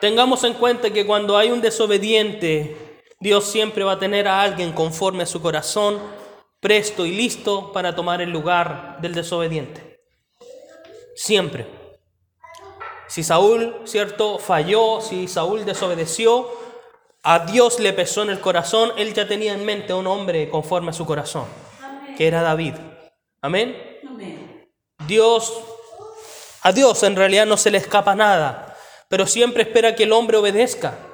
Tengamos 0.00 0.44
en 0.44 0.54
cuenta 0.54 0.90
que 0.90 1.06
cuando 1.06 1.38
hay 1.38 1.50
un 1.50 1.62
desobediente, 1.62 2.91
Dios 3.22 3.44
siempre 3.44 3.84
va 3.84 3.92
a 3.92 3.98
tener 4.00 4.26
a 4.26 4.42
alguien 4.42 4.72
conforme 4.72 5.22
a 5.22 5.26
su 5.26 5.40
corazón, 5.40 6.00
presto 6.58 7.06
y 7.06 7.12
listo 7.12 7.70
para 7.70 7.94
tomar 7.94 8.20
el 8.20 8.30
lugar 8.30 8.98
del 9.00 9.14
desobediente. 9.14 10.00
Siempre. 11.14 11.68
Si 13.06 13.22
Saúl, 13.22 13.76
¿cierto?, 13.84 14.40
falló, 14.40 15.00
si 15.00 15.28
Saúl 15.28 15.64
desobedeció, 15.64 16.50
a 17.22 17.46
Dios 17.46 17.78
le 17.78 17.92
pesó 17.92 18.24
en 18.24 18.30
el 18.30 18.40
corazón, 18.40 18.90
él 18.96 19.14
ya 19.14 19.28
tenía 19.28 19.52
en 19.52 19.64
mente 19.64 19.94
un 19.94 20.08
hombre 20.08 20.50
conforme 20.50 20.90
a 20.90 20.92
su 20.92 21.06
corazón, 21.06 21.44
que 22.18 22.26
era 22.26 22.42
David. 22.42 22.74
Amén. 23.40 24.00
Dios, 25.06 25.62
a 26.62 26.72
Dios 26.72 27.00
en 27.04 27.14
realidad 27.14 27.46
no 27.46 27.56
se 27.56 27.70
le 27.70 27.78
escapa 27.78 28.16
nada, 28.16 28.76
pero 29.08 29.28
siempre 29.28 29.62
espera 29.62 29.94
que 29.94 30.02
el 30.02 30.12
hombre 30.12 30.38
obedezca. 30.38 31.11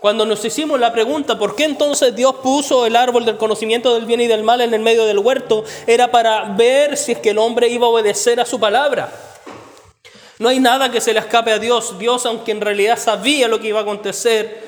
Cuando 0.00 0.24
nos 0.24 0.44
hicimos 0.44 0.78
la 0.78 0.92
pregunta, 0.92 1.38
¿por 1.38 1.56
qué 1.56 1.64
entonces 1.64 2.14
Dios 2.14 2.36
puso 2.36 2.86
el 2.86 2.94
árbol 2.94 3.24
del 3.24 3.36
conocimiento 3.36 3.94
del 3.94 4.06
bien 4.06 4.20
y 4.20 4.28
del 4.28 4.44
mal 4.44 4.60
en 4.60 4.72
el 4.72 4.80
medio 4.80 5.04
del 5.06 5.18
huerto? 5.18 5.64
Era 5.88 6.10
para 6.10 6.44
ver 6.44 6.96
si 6.96 7.12
es 7.12 7.18
que 7.18 7.30
el 7.30 7.38
hombre 7.38 7.68
iba 7.68 7.86
a 7.86 7.90
obedecer 7.90 8.38
a 8.38 8.44
su 8.44 8.60
palabra. 8.60 9.12
No 10.38 10.48
hay 10.48 10.60
nada 10.60 10.92
que 10.92 11.00
se 11.00 11.12
le 11.12 11.18
escape 11.18 11.50
a 11.50 11.58
Dios. 11.58 11.98
Dios, 11.98 12.24
aunque 12.26 12.52
en 12.52 12.60
realidad 12.60 12.96
sabía 12.96 13.48
lo 13.48 13.58
que 13.58 13.68
iba 13.68 13.80
a 13.80 13.82
acontecer, 13.82 14.62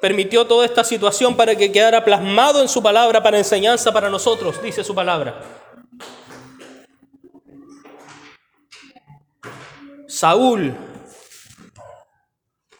permitió 0.00 0.46
toda 0.46 0.64
esta 0.64 0.82
situación 0.82 1.36
para 1.36 1.54
que 1.54 1.70
quedara 1.70 2.02
plasmado 2.02 2.62
en 2.62 2.68
su 2.68 2.82
palabra 2.82 3.22
para 3.22 3.36
enseñanza 3.36 3.92
para 3.92 4.08
nosotros, 4.08 4.62
dice 4.62 4.82
su 4.82 4.94
palabra. 4.94 5.42
Saúl 10.08 10.74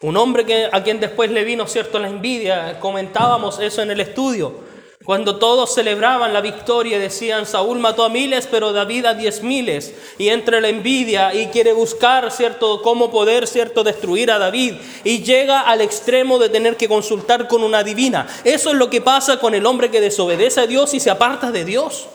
un 0.01 0.17
hombre 0.17 0.45
que, 0.45 0.67
a 0.71 0.83
quien 0.83 0.99
después 0.99 1.29
le 1.31 1.43
vino, 1.43 1.67
cierto, 1.67 1.99
la 1.99 2.07
envidia. 2.07 2.79
Comentábamos 2.79 3.59
eso 3.59 3.81
en 3.81 3.91
el 3.91 3.99
estudio. 3.99 4.71
Cuando 5.03 5.37
todos 5.37 5.73
celebraban 5.73 6.31
la 6.31 6.41
victoria, 6.41 6.99
decían, 6.99 7.47
Saúl 7.47 7.79
mató 7.79 8.03
a 8.03 8.09
miles, 8.09 8.47
pero 8.49 8.71
David 8.71 9.05
a 9.05 9.13
diez 9.15 9.41
miles. 9.41 9.95
Y 10.19 10.29
entre 10.29 10.61
la 10.61 10.69
envidia 10.69 11.33
y 11.33 11.47
quiere 11.47 11.73
buscar, 11.73 12.31
cierto, 12.31 12.81
cómo 12.83 13.09
poder, 13.09 13.47
cierto, 13.47 13.83
destruir 13.83 14.29
a 14.29 14.37
David. 14.37 14.75
Y 15.03 15.23
llega 15.23 15.61
al 15.61 15.81
extremo 15.81 16.37
de 16.37 16.49
tener 16.49 16.77
que 16.77 16.87
consultar 16.87 17.47
con 17.47 17.63
una 17.63 17.83
divina. 17.83 18.27
Eso 18.43 18.69
es 18.69 18.75
lo 18.75 18.91
que 18.91 19.01
pasa 19.01 19.39
con 19.39 19.55
el 19.55 19.65
hombre 19.65 19.89
que 19.89 20.01
desobedece 20.01 20.61
a 20.61 20.67
Dios 20.67 20.93
y 20.93 20.99
se 20.99 21.09
aparta 21.09 21.51
de 21.51 21.65
Dios. 21.65 22.07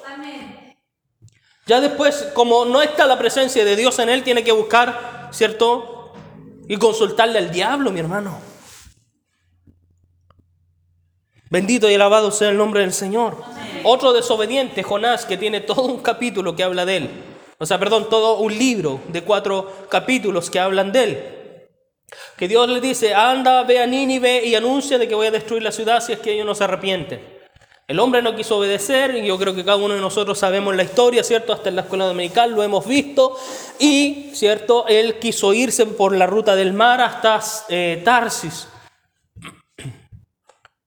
Ya 1.66 1.81
después, 1.81 2.28
como 2.35 2.64
no 2.64 2.81
está 2.81 3.07
la 3.07 3.19
presencia 3.19 3.64
de 3.64 3.75
Dios 3.75 3.99
en 3.99 4.09
él, 4.09 4.23
tiene 4.23 4.45
que 4.45 4.52
buscar, 4.52 5.31
cierto, 5.33 5.96
y 6.68 6.76
consultarle 6.76 7.38
al 7.38 7.50
diablo, 7.50 7.90
mi 7.90 8.00
hermano. 8.00 8.38
Bendito 11.49 11.88
y 11.88 11.94
alabado 11.94 12.30
sea 12.30 12.50
el 12.50 12.56
nombre 12.56 12.80
del 12.80 12.92
Señor. 12.92 13.42
Otro 13.85 14.12
desobediente, 14.12 14.82
Jonás, 14.82 15.25
que 15.25 15.37
tiene 15.37 15.61
todo 15.61 15.82
un 15.82 16.00
capítulo 16.02 16.56
que 16.56 16.64
habla 16.64 16.85
de 16.85 16.96
él. 16.96 17.11
O 17.58 17.66
sea, 17.66 17.78
perdón, 17.78 18.08
todo 18.11 18.40
un 18.40 18.56
libro 18.58 19.00
de 19.08 19.23
cuatro 19.23 19.73
capítulos 19.88 20.50
que 20.50 20.58
hablan 20.58 20.92
de 20.92 21.04
él. 21.04 21.37
Que 22.37 22.49
Dios 22.49 22.68
le 22.68 22.80
dice, 22.80 23.14
anda, 23.14 23.62
ve 23.62 23.80
a 23.80 23.87
Nínive 23.87 24.44
y 24.44 24.54
anuncia 24.54 24.99
de 24.99 25.08
que 25.08 25.14
voy 25.14 25.28
a 25.28 25.30
destruir 25.30 25.62
la 25.62 25.73
ciudad 25.73 26.00
si 26.00 26.12
es 26.12 26.18
que 26.18 26.32
ellos 26.32 26.46
no 26.46 26.54
se 26.54 26.64
arrepienten. 26.64 27.36
El 27.88 28.00
hombre 28.00 28.21
no 28.21 28.35
quiso 28.35 28.59
obedecer, 28.59 29.14
y 29.14 29.28
yo 29.28 29.38
creo 29.38 29.55
que 29.55 29.64
cada 29.64 29.76
uno 29.76 29.95
de 29.95 30.00
nosotros 30.00 30.37
sabemos 30.37 30.75
la 30.75 30.83
historia, 30.83 31.23
¿cierto? 31.23 31.52
Hasta 31.52 31.69
en 31.69 31.76
la 31.76 31.83
escuela 31.83 32.07
dominical 32.07 32.50
lo 32.50 32.64
hemos 32.64 32.85
visto, 32.85 33.38
y, 33.78 34.33
¿cierto? 34.35 34.88
Él 34.88 35.21
quiso 35.21 35.55
irse 35.55 35.87
por 35.87 36.16
la 36.16 36.26
ruta 36.26 36.57
del 36.57 36.73
mar 36.73 37.00
hasta 37.00 37.40
eh, 37.69 38.02
Tarsis. 38.05 38.66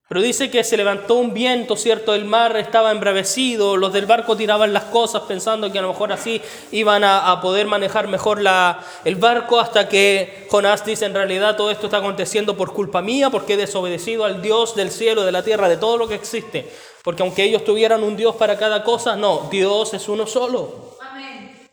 Pero 0.10 0.22
dice 0.22 0.50
que 0.50 0.63
se 0.63 0.75
levantó 0.75 1.13
un 1.13 1.36
viento, 1.36 1.75
¿cierto? 1.75 2.16
El 2.16 2.25
mar 2.25 2.58
estaba 2.58 2.89
embravecido, 2.89 3.78
los 3.78 3.94
del 3.94 4.08
barco 4.08 4.36
tiraban 4.36 4.74
las 4.74 4.86
cosas 4.86 5.22
pensando 5.28 5.72
que 5.72 5.78
a 5.78 5.84
lo 5.84 5.89
mejor 5.89 6.12
así 6.12 6.42
iban 6.72 7.04
a, 7.04 7.39
poder 7.44 7.68
manejar 7.68 8.08
mejor 8.08 8.42
la, 8.42 8.84
el 9.06 9.18
barco 9.18 9.60
hasta 9.60 9.88
que 9.88 10.48
Jonás 10.50 10.83
dice, 10.83 11.05
en 11.05 11.14
realidad 11.14 11.55
todo 11.55 11.70
esto 11.70 11.86
está 11.86 11.98
aconteciendo 11.98 12.57
por 12.57 12.74
culpa 12.74 13.03
mía, 13.03 13.29
porque 13.29 13.53
he 13.53 13.57
desobedecido 13.57 14.25
al 14.25 14.42
Dios 14.42 14.75
del 14.75 14.90
cielo, 14.90 15.25
de 15.25 15.31
la 15.31 15.44
tierra, 15.44 15.70
de 15.70 15.77
todo 15.77 15.96
lo 15.96 16.07
que 16.07 16.16
existe. 16.16 16.68
Porque 17.03 17.22
aunque 17.22 17.44
ellos 17.44 17.64
tuvieran 17.64 18.01
un 18.01 18.18
Dios 18.18 18.36
para 18.36 18.57
cada 18.57 18.83
cosa, 18.83 19.16
no, 19.16 19.48
Dios 19.51 19.94
es 19.94 20.10
uno 20.10 20.25
solo. 20.25 20.98
Amén. 21.01 21.70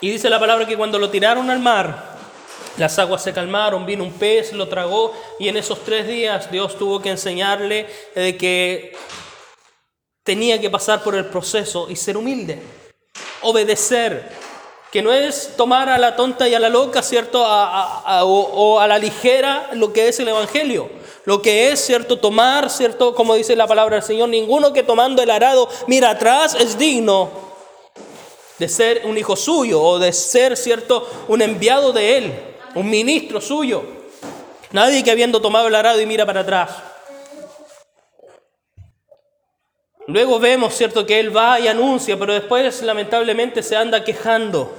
Y 0.00 0.10
dice 0.12 0.30
la 0.30 0.38
palabra 0.38 0.64
que 0.64 0.76
cuando 0.76 1.00
lo 1.00 1.10
tiraron 1.10 1.50
al 1.50 1.58
mar, 1.58 2.13
las 2.76 2.98
aguas 2.98 3.22
se 3.22 3.32
calmaron, 3.32 3.86
vino 3.86 4.02
un 4.02 4.12
pez, 4.12 4.52
lo 4.52 4.68
tragó 4.68 5.12
y 5.38 5.48
en 5.48 5.56
esos 5.56 5.84
tres 5.84 6.06
días 6.06 6.50
Dios 6.50 6.76
tuvo 6.76 7.00
que 7.00 7.10
enseñarle 7.10 7.86
de 8.14 8.36
que 8.36 8.96
tenía 10.24 10.60
que 10.60 10.70
pasar 10.70 11.02
por 11.02 11.14
el 11.14 11.26
proceso 11.26 11.86
y 11.88 11.96
ser 11.96 12.16
humilde, 12.16 12.60
obedecer, 13.42 14.28
que 14.90 15.02
no 15.02 15.12
es 15.12 15.54
tomar 15.56 15.88
a 15.88 15.98
la 15.98 16.16
tonta 16.16 16.48
y 16.48 16.54
a 16.54 16.60
la 16.60 16.68
loca, 16.68 17.02
¿cierto? 17.02 17.44
o, 17.44 18.80
a 18.80 18.86
la 18.86 18.98
ligera 18.98 19.70
lo 19.74 19.92
que 19.92 20.08
es 20.08 20.18
el 20.20 20.28
Evangelio. 20.28 20.88
Lo 21.24 21.40
que 21.40 21.72
es, 21.72 21.80
¿cierto? 21.80 22.18
Tomar, 22.18 22.70
¿cierto? 22.70 23.14
Como 23.14 23.34
dice 23.34 23.56
la 23.56 23.66
palabra 23.66 23.96
del 23.96 24.04
Señor, 24.04 24.28
ninguno 24.28 24.72
que 24.72 24.82
tomando 24.82 25.22
el 25.22 25.30
arado 25.30 25.68
mira 25.86 26.10
atrás 26.10 26.54
es 26.54 26.76
digno 26.76 27.30
de 28.58 28.68
ser 28.68 29.02
un 29.04 29.16
hijo 29.16 29.34
suyo 29.34 29.82
o 29.82 29.98
de 29.98 30.12
ser, 30.12 30.56
¿cierto? 30.56 31.08
Un 31.28 31.42
enviado 31.42 31.92
de 31.92 32.18
Él 32.18 32.53
un 32.74 32.90
ministro 32.90 33.40
suyo. 33.40 33.84
Nadie 34.72 35.04
que 35.04 35.10
habiendo 35.10 35.40
tomado 35.40 35.68
el 35.68 35.74
arado 35.74 36.00
y 36.00 36.06
mira 36.06 36.26
para 36.26 36.40
atrás. 36.40 36.70
Luego 40.06 40.38
vemos, 40.38 40.74
¿cierto?, 40.74 41.06
que 41.06 41.18
él 41.18 41.34
va 41.34 41.58
y 41.60 41.68
anuncia, 41.68 42.18
pero 42.18 42.34
después 42.34 42.82
lamentablemente 42.82 43.62
se 43.62 43.76
anda 43.76 44.04
quejando. 44.04 44.74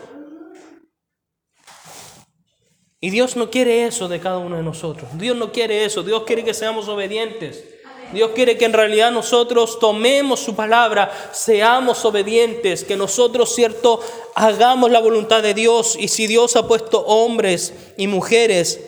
Y 2.99 3.09
Dios 3.09 3.35
no 3.35 3.51
quiere 3.51 3.85
eso 3.85 4.07
de 4.07 4.19
cada 4.19 4.37
uno 4.37 4.57
de 4.57 4.63
nosotros. 4.63 5.09
Dios 5.17 5.35
no 5.37 5.51
quiere 5.51 5.85
eso. 5.85 6.01
Dios 6.01 6.23
quiere 6.23 6.43
que 6.43 6.53
seamos 6.53 6.87
obedientes. 6.87 7.74
Dios 8.15 8.31
quiere 8.33 8.57
que 8.57 8.63
en 8.63 8.71
realidad 8.71 9.11
nosotros 9.11 9.77
tomemos 9.77 10.39
su 10.39 10.55
palabra, 10.55 11.11
seamos 11.33 12.05
obedientes, 12.05 12.85
que 12.85 12.95
nosotros, 12.95 13.53
cierto, 13.53 13.99
hagamos 14.35 14.89
la 14.89 15.01
voluntad 15.01 15.43
de 15.43 15.53
Dios. 15.53 15.97
Y 15.99 16.07
si 16.07 16.25
Dios 16.25 16.55
ha 16.55 16.65
puesto 16.65 17.01
hombres 17.01 17.73
y 17.97 18.07
mujeres 18.07 18.79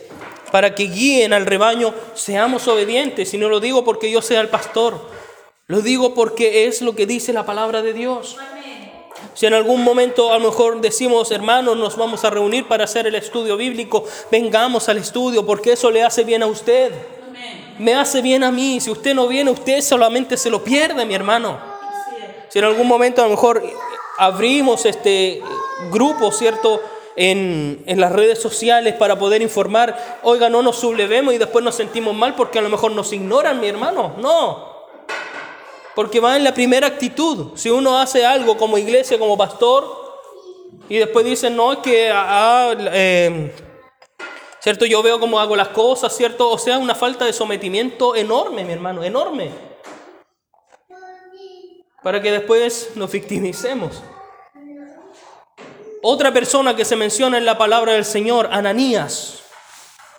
para 0.50 0.74
que 0.74 0.84
guíen 0.84 1.34
al 1.34 1.44
rebaño, 1.44 1.94
seamos 2.14 2.66
obedientes. 2.68 3.34
Y 3.34 3.38
no 3.38 3.50
lo 3.50 3.60
digo 3.60 3.84
porque 3.84 4.10
yo 4.10 4.22
sea 4.22 4.40
el 4.40 4.48
pastor, 4.48 4.98
lo 5.66 5.82
digo 5.82 6.14
porque 6.14 6.66
es 6.66 6.80
lo 6.80 6.96
que 6.96 7.04
dice 7.04 7.34
la 7.34 7.44
palabra 7.44 7.82
de 7.82 7.92
Dios. 7.92 8.38
Si 9.34 9.44
en 9.44 9.52
algún 9.52 9.84
momento 9.84 10.32
a 10.32 10.38
lo 10.38 10.46
mejor 10.46 10.80
decimos, 10.80 11.30
hermanos, 11.32 11.76
nos 11.76 11.96
vamos 11.98 12.24
a 12.24 12.30
reunir 12.30 12.66
para 12.66 12.84
hacer 12.84 13.06
el 13.06 13.14
estudio 13.14 13.58
bíblico, 13.58 14.04
vengamos 14.30 14.88
al 14.88 14.96
estudio 14.96 15.44
porque 15.44 15.72
eso 15.72 15.90
le 15.90 16.02
hace 16.02 16.24
bien 16.24 16.42
a 16.42 16.46
usted 16.46 17.17
me 17.78 17.94
hace 17.94 18.22
bien 18.22 18.44
a 18.44 18.50
mí. 18.50 18.80
Si 18.80 18.90
usted 18.90 19.14
no 19.14 19.28
viene, 19.28 19.50
usted 19.50 19.80
solamente 19.80 20.36
se 20.36 20.50
lo 20.50 20.62
pierde, 20.62 21.04
mi 21.06 21.14
hermano. 21.14 21.58
Si 22.48 22.58
en 22.58 22.64
algún 22.64 22.86
momento 22.86 23.20
a 23.20 23.24
lo 23.24 23.30
mejor 23.30 23.62
abrimos 24.18 24.84
este 24.86 25.42
grupo, 25.90 26.32
¿cierto? 26.32 26.80
En, 27.14 27.82
en, 27.86 28.00
las 28.00 28.12
redes 28.12 28.40
sociales 28.40 28.94
para 28.94 29.18
poder 29.18 29.42
informar, 29.42 30.20
oiga, 30.22 30.48
no 30.48 30.62
nos 30.62 30.78
sublevemos 30.78 31.34
y 31.34 31.38
después 31.38 31.64
nos 31.64 31.74
sentimos 31.74 32.14
mal 32.14 32.36
porque 32.36 32.60
a 32.60 32.62
lo 32.62 32.68
mejor 32.68 32.92
nos 32.92 33.12
ignoran, 33.12 33.60
mi 33.60 33.66
hermano. 33.66 34.14
No. 34.18 34.68
Porque 35.96 36.20
va 36.20 36.36
en 36.36 36.44
la 36.44 36.54
primera 36.54 36.86
actitud. 36.86 37.56
Si 37.56 37.70
uno 37.70 37.98
hace 37.98 38.24
algo 38.24 38.56
como 38.56 38.78
iglesia, 38.78 39.18
como 39.18 39.36
pastor, 39.36 40.08
y 40.88 40.96
después 40.96 41.24
dicen, 41.24 41.56
no, 41.56 41.72
es 41.72 41.78
que... 41.78 42.10
Ah, 42.12 42.72
eh, 42.78 43.52
¿Cierto? 44.68 44.84
Yo 44.84 45.02
veo 45.02 45.18
cómo 45.18 45.40
hago 45.40 45.56
las 45.56 45.68
cosas, 45.68 46.14
¿cierto? 46.14 46.50
O 46.50 46.58
sea, 46.58 46.76
una 46.76 46.94
falta 46.94 47.24
de 47.24 47.32
sometimiento 47.32 48.14
enorme, 48.14 48.66
mi 48.66 48.74
hermano, 48.74 49.02
enorme. 49.02 49.50
Para 52.02 52.20
que 52.20 52.30
después 52.30 52.90
nos 52.94 53.10
victimicemos. 53.10 54.02
Otra 56.02 56.34
persona 56.34 56.76
que 56.76 56.84
se 56.84 56.96
menciona 56.96 57.38
en 57.38 57.46
la 57.46 57.56
palabra 57.56 57.92
del 57.92 58.04
Señor, 58.04 58.50
Ananías, 58.52 59.42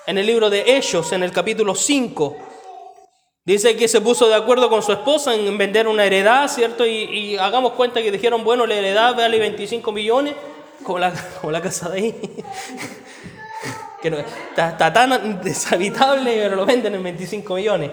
en 0.07 0.17
el 0.17 0.25
libro 0.25 0.49
de 0.49 0.77
Hechos, 0.77 1.11
en 1.11 1.21
el 1.21 1.31
capítulo 1.31 1.75
5, 1.75 2.35
dice 3.45 3.75
que 3.75 3.87
se 3.87 4.01
puso 4.01 4.29
de 4.29 4.33
acuerdo 4.33 4.67
con 4.67 4.81
su 4.81 4.93
esposa 4.93 5.35
en 5.35 5.59
vender 5.59 5.87
una 5.87 6.05
heredad, 6.05 6.47
¿cierto? 6.47 6.87
Y, 6.87 7.37
hagamos 7.37 7.73
cuenta 7.73 8.01
que 8.01 8.11
dijeron, 8.11 8.43
bueno, 8.43 8.65
la 8.65 8.73
heredad 8.73 9.15
vale 9.15 9.37
25 9.37 9.91
millones, 9.91 10.33
como 10.81 10.97
la, 10.97 11.13
como 11.39 11.51
la 11.51 11.61
casa 11.61 11.89
de 11.89 11.97
ahí 11.99 12.15
que 14.01 14.25
está, 14.55 14.93
tan 14.93 15.41
deshabitable, 15.41 16.41
pero 16.43 16.55
lo 16.55 16.65
venden 16.65 16.95
en 16.95 17.03
25 17.03 17.55
millones. 17.55 17.91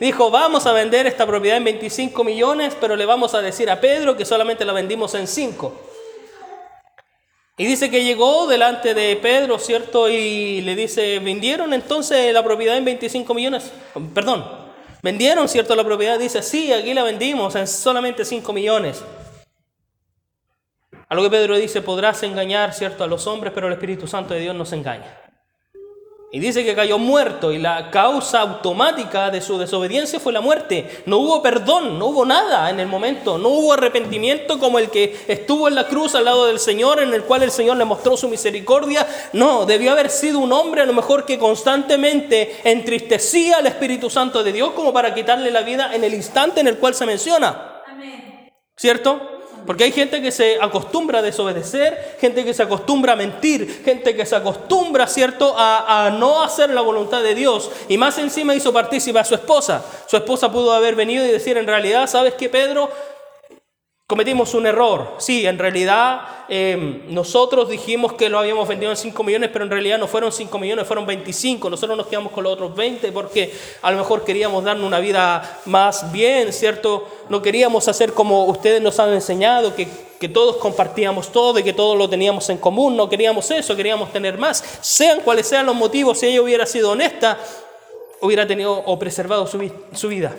Dijo, 0.00 0.30
vamos 0.30 0.66
a 0.66 0.72
vender 0.72 1.06
esta 1.06 1.26
propiedad 1.26 1.56
en 1.56 1.64
25 1.64 2.22
millones, 2.22 2.76
pero 2.80 2.94
le 2.94 3.04
vamos 3.04 3.34
a 3.34 3.42
decir 3.42 3.68
a 3.68 3.80
Pedro 3.80 4.16
que 4.16 4.24
solamente 4.24 4.64
la 4.64 4.72
vendimos 4.72 5.14
en 5.14 5.26
5. 5.26 5.72
Y 7.56 7.66
dice 7.66 7.90
que 7.90 8.04
llegó 8.04 8.46
delante 8.46 8.94
de 8.94 9.16
Pedro, 9.16 9.58
¿cierto? 9.58 10.08
Y 10.08 10.60
le 10.60 10.76
dice, 10.76 11.18
¿vendieron 11.18 11.74
entonces 11.74 12.32
la 12.32 12.44
propiedad 12.44 12.76
en 12.76 12.84
25 12.84 13.34
millones? 13.34 13.72
Perdón, 14.14 14.48
¿vendieron, 15.02 15.48
cierto, 15.48 15.74
la 15.74 15.82
propiedad? 15.82 16.20
Dice, 16.20 16.40
sí, 16.42 16.72
aquí 16.72 16.94
la 16.94 17.02
vendimos 17.02 17.56
en 17.56 17.66
solamente 17.66 18.24
5 18.24 18.52
millones. 18.52 19.02
A 21.08 21.14
lo 21.16 21.22
que 21.24 21.30
Pedro 21.30 21.56
dice, 21.56 21.82
podrás 21.82 22.22
engañar, 22.22 22.72
¿cierto?, 22.72 23.02
a 23.02 23.08
los 23.08 23.26
hombres, 23.26 23.52
pero 23.52 23.66
el 23.66 23.72
Espíritu 23.72 24.06
Santo 24.06 24.34
de 24.34 24.40
Dios 24.40 24.54
no 24.54 24.64
se 24.64 24.76
engaña. 24.76 25.27
Y 26.30 26.40
dice 26.40 26.62
que 26.62 26.74
cayó 26.74 26.98
muerto 26.98 27.52
y 27.52 27.58
la 27.58 27.90
causa 27.90 28.40
automática 28.40 29.30
de 29.30 29.40
su 29.40 29.56
desobediencia 29.56 30.20
fue 30.20 30.30
la 30.30 30.42
muerte. 30.42 31.02
No 31.06 31.16
hubo 31.18 31.42
perdón, 31.42 31.98
no 31.98 32.08
hubo 32.08 32.26
nada 32.26 32.68
en 32.68 32.80
el 32.80 32.86
momento, 32.86 33.38
no 33.38 33.48
hubo 33.48 33.72
arrepentimiento 33.72 34.58
como 34.58 34.78
el 34.78 34.90
que 34.90 35.24
estuvo 35.26 35.68
en 35.68 35.74
la 35.74 35.86
cruz 35.86 36.14
al 36.14 36.26
lado 36.26 36.44
del 36.44 36.58
Señor, 36.58 37.00
en 37.00 37.14
el 37.14 37.22
cual 37.22 37.44
el 37.44 37.50
Señor 37.50 37.78
le 37.78 37.86
mostró 37.86 38.14
su 38.18 38.28
misericordia. 38.28 39.06
No, 39.32 39.64
debió 39.64 39.92
haber 39.92 40.10
sido 40.10 40.38
un 40.38 40.52
hombre 40.52 40.82
a 40.82 40.86
lo 40.86 40.92
mejor 40.92 41.24
que 41.24 41.38
constantemente 41.38 42.60
entristecía 42.62 43.56
al 43.56 43.66
Espíritu 43.66 44.10
Santo 44.10 44.44
de 44.44 44.52
Dios 44.52 44.72
como 44.72 44.92
para 44.92 45.14
quitarle 45.14 45.50
la 45.50 45.62
vida 45.62 45.94
en 45.94 46.04
el 46.04 46.12
instante 46.12 46.60
en 46.60 46.68
el 46.68 46.76
cual 46.76 46.94
se 46.94 47.06
menciona. 47.06 47.80
¿Cierto? 48.76 49.37
Porque 49.68 49.84
hay 49.84 49.92
gente 49.92 50.22
que 50.22 50.32
se 50.32 50.56
acostumbra 50.58 51.18
a 51.18 51.22
desobedecer, 51.22 52.16
gente 52.18 52.42
que 52.42 52.54
se 52.54 52.62
acostumbra 52.62 53.12
a 53.12 53.16
mentir, 53.16 53.82
gente 53.84 54.16
que 54.16 54.24
se 54.24 54.34
acostumbra, 54.34 55.06
¿cierto?, 55.06 55.54
a, 55.58 56.10
no 56.18 56.42
hacer 56.42 56.70
la 56.70 56.80
voluntad 56.80 57.22
de 57.22 57.34
Dios. 57.34 57.70
Y 57.86 57.98
más 57.98 58.16
encima 58.16 58.54
hizo 58.54 58.72
partícipe 58.72 59.18
a 59.18 59.24
su 59.24 59.34
esposa. 59.34 59.84
Su 60.06 60.16
esposa 60.16 60.50
pudo 60.50 60.72
haber 60.72 60.94
venido 60.94 61.22
y 61.22 61.28
decir, 61.28 61.58
en 61.58 61.66
realidad, 61.66 62.06
¿sabes 62.06 62.32
qué, 62.32 62.48
Pedro? 62.48 62.88
Cometimos 64.08 64.54
un 64.54 64.64
error. 64.64 65.16
Sí, 65.18 65.46
en 65.46 65.58
realidad 65.58 66.22
em, 66.48 67.02
nosotros 67.12 67.68
dijimos 67.68 68.14
que 68.14 68.30
lo 68.30 68.38
habíamos 68.38 68.66
vendido 68.66 68.90
en 68.90 68.96
5 68.96 69.22
millones, 69.22 69.50
pero 69.52 69.66
en 69.66 69.70
realidad 69.70 69.98
no 69.98 70.06
fueron 70.06 70.32
5 70.32 70.58
millones, 70.58 70.86
fueron 70.86 71.04
25. 71.04 71.68
Nosotros 71.68 71.94
nos 71.94 72.06
quedamos 72.06 72.32
con 72.32 72.42
los 72.42 72.54
otros 72.54 72.74
20 72.74 73.12
porque 73.12 73.52
a 73.82 73.90
lo 73.90 73.98
mejor 73.98 74.24
queríamos 74.24 74.64
darnos 74.64 74.86
una 74.86 74.98
vida 74.98 75.60
más 75.66 76.10
bien, 76.10 76.54
¿cierto? 76.54 77.06
No 77.28 77.42
queríamos 77.42 77.86
hacer 77.86 78.14
como 78.14 78.46
ustedes 78.46 78.80
nos 78.80 78.98
han 78.98 79.12
enseñado, 79.12 79.76
que, 79.76 79.86
que 80.18 80.30
todos 80.30 80.56
compartíamos 80.56 81.30
todo 81.30 81.58
y 81.58 81.62
que 81.62 81.74
todos 81.74 81.98
lo 81.98 82.08
teníamos 82.08 82.48
en 82.48 82.56
común. 82.56 82.96
No 82.96 83.10
queríamos 83.10 83.50
eso, 83.50 83.76
queríamos 83.76 84.10
tener 84.10 84.38
más. 84.38 84.64
Sean 84.80 85.20
cuales 85.20 85.46
sean 85.46 85.66
los 85.66 85.76
motivos, 85.76 86.18
si 86.18 86.28
ella 86.28 86.40
hubiera 86.40 86.64
sido 86.64 86.92
honesta, 86.92 87.36
hubiera 88.22 88.46
tenido 88.46 88.72
o 88.72 88.98
preservado 88.98 89.46
su, 89.46 89.70
su 89.92 90.08
vida. 90.08 90.34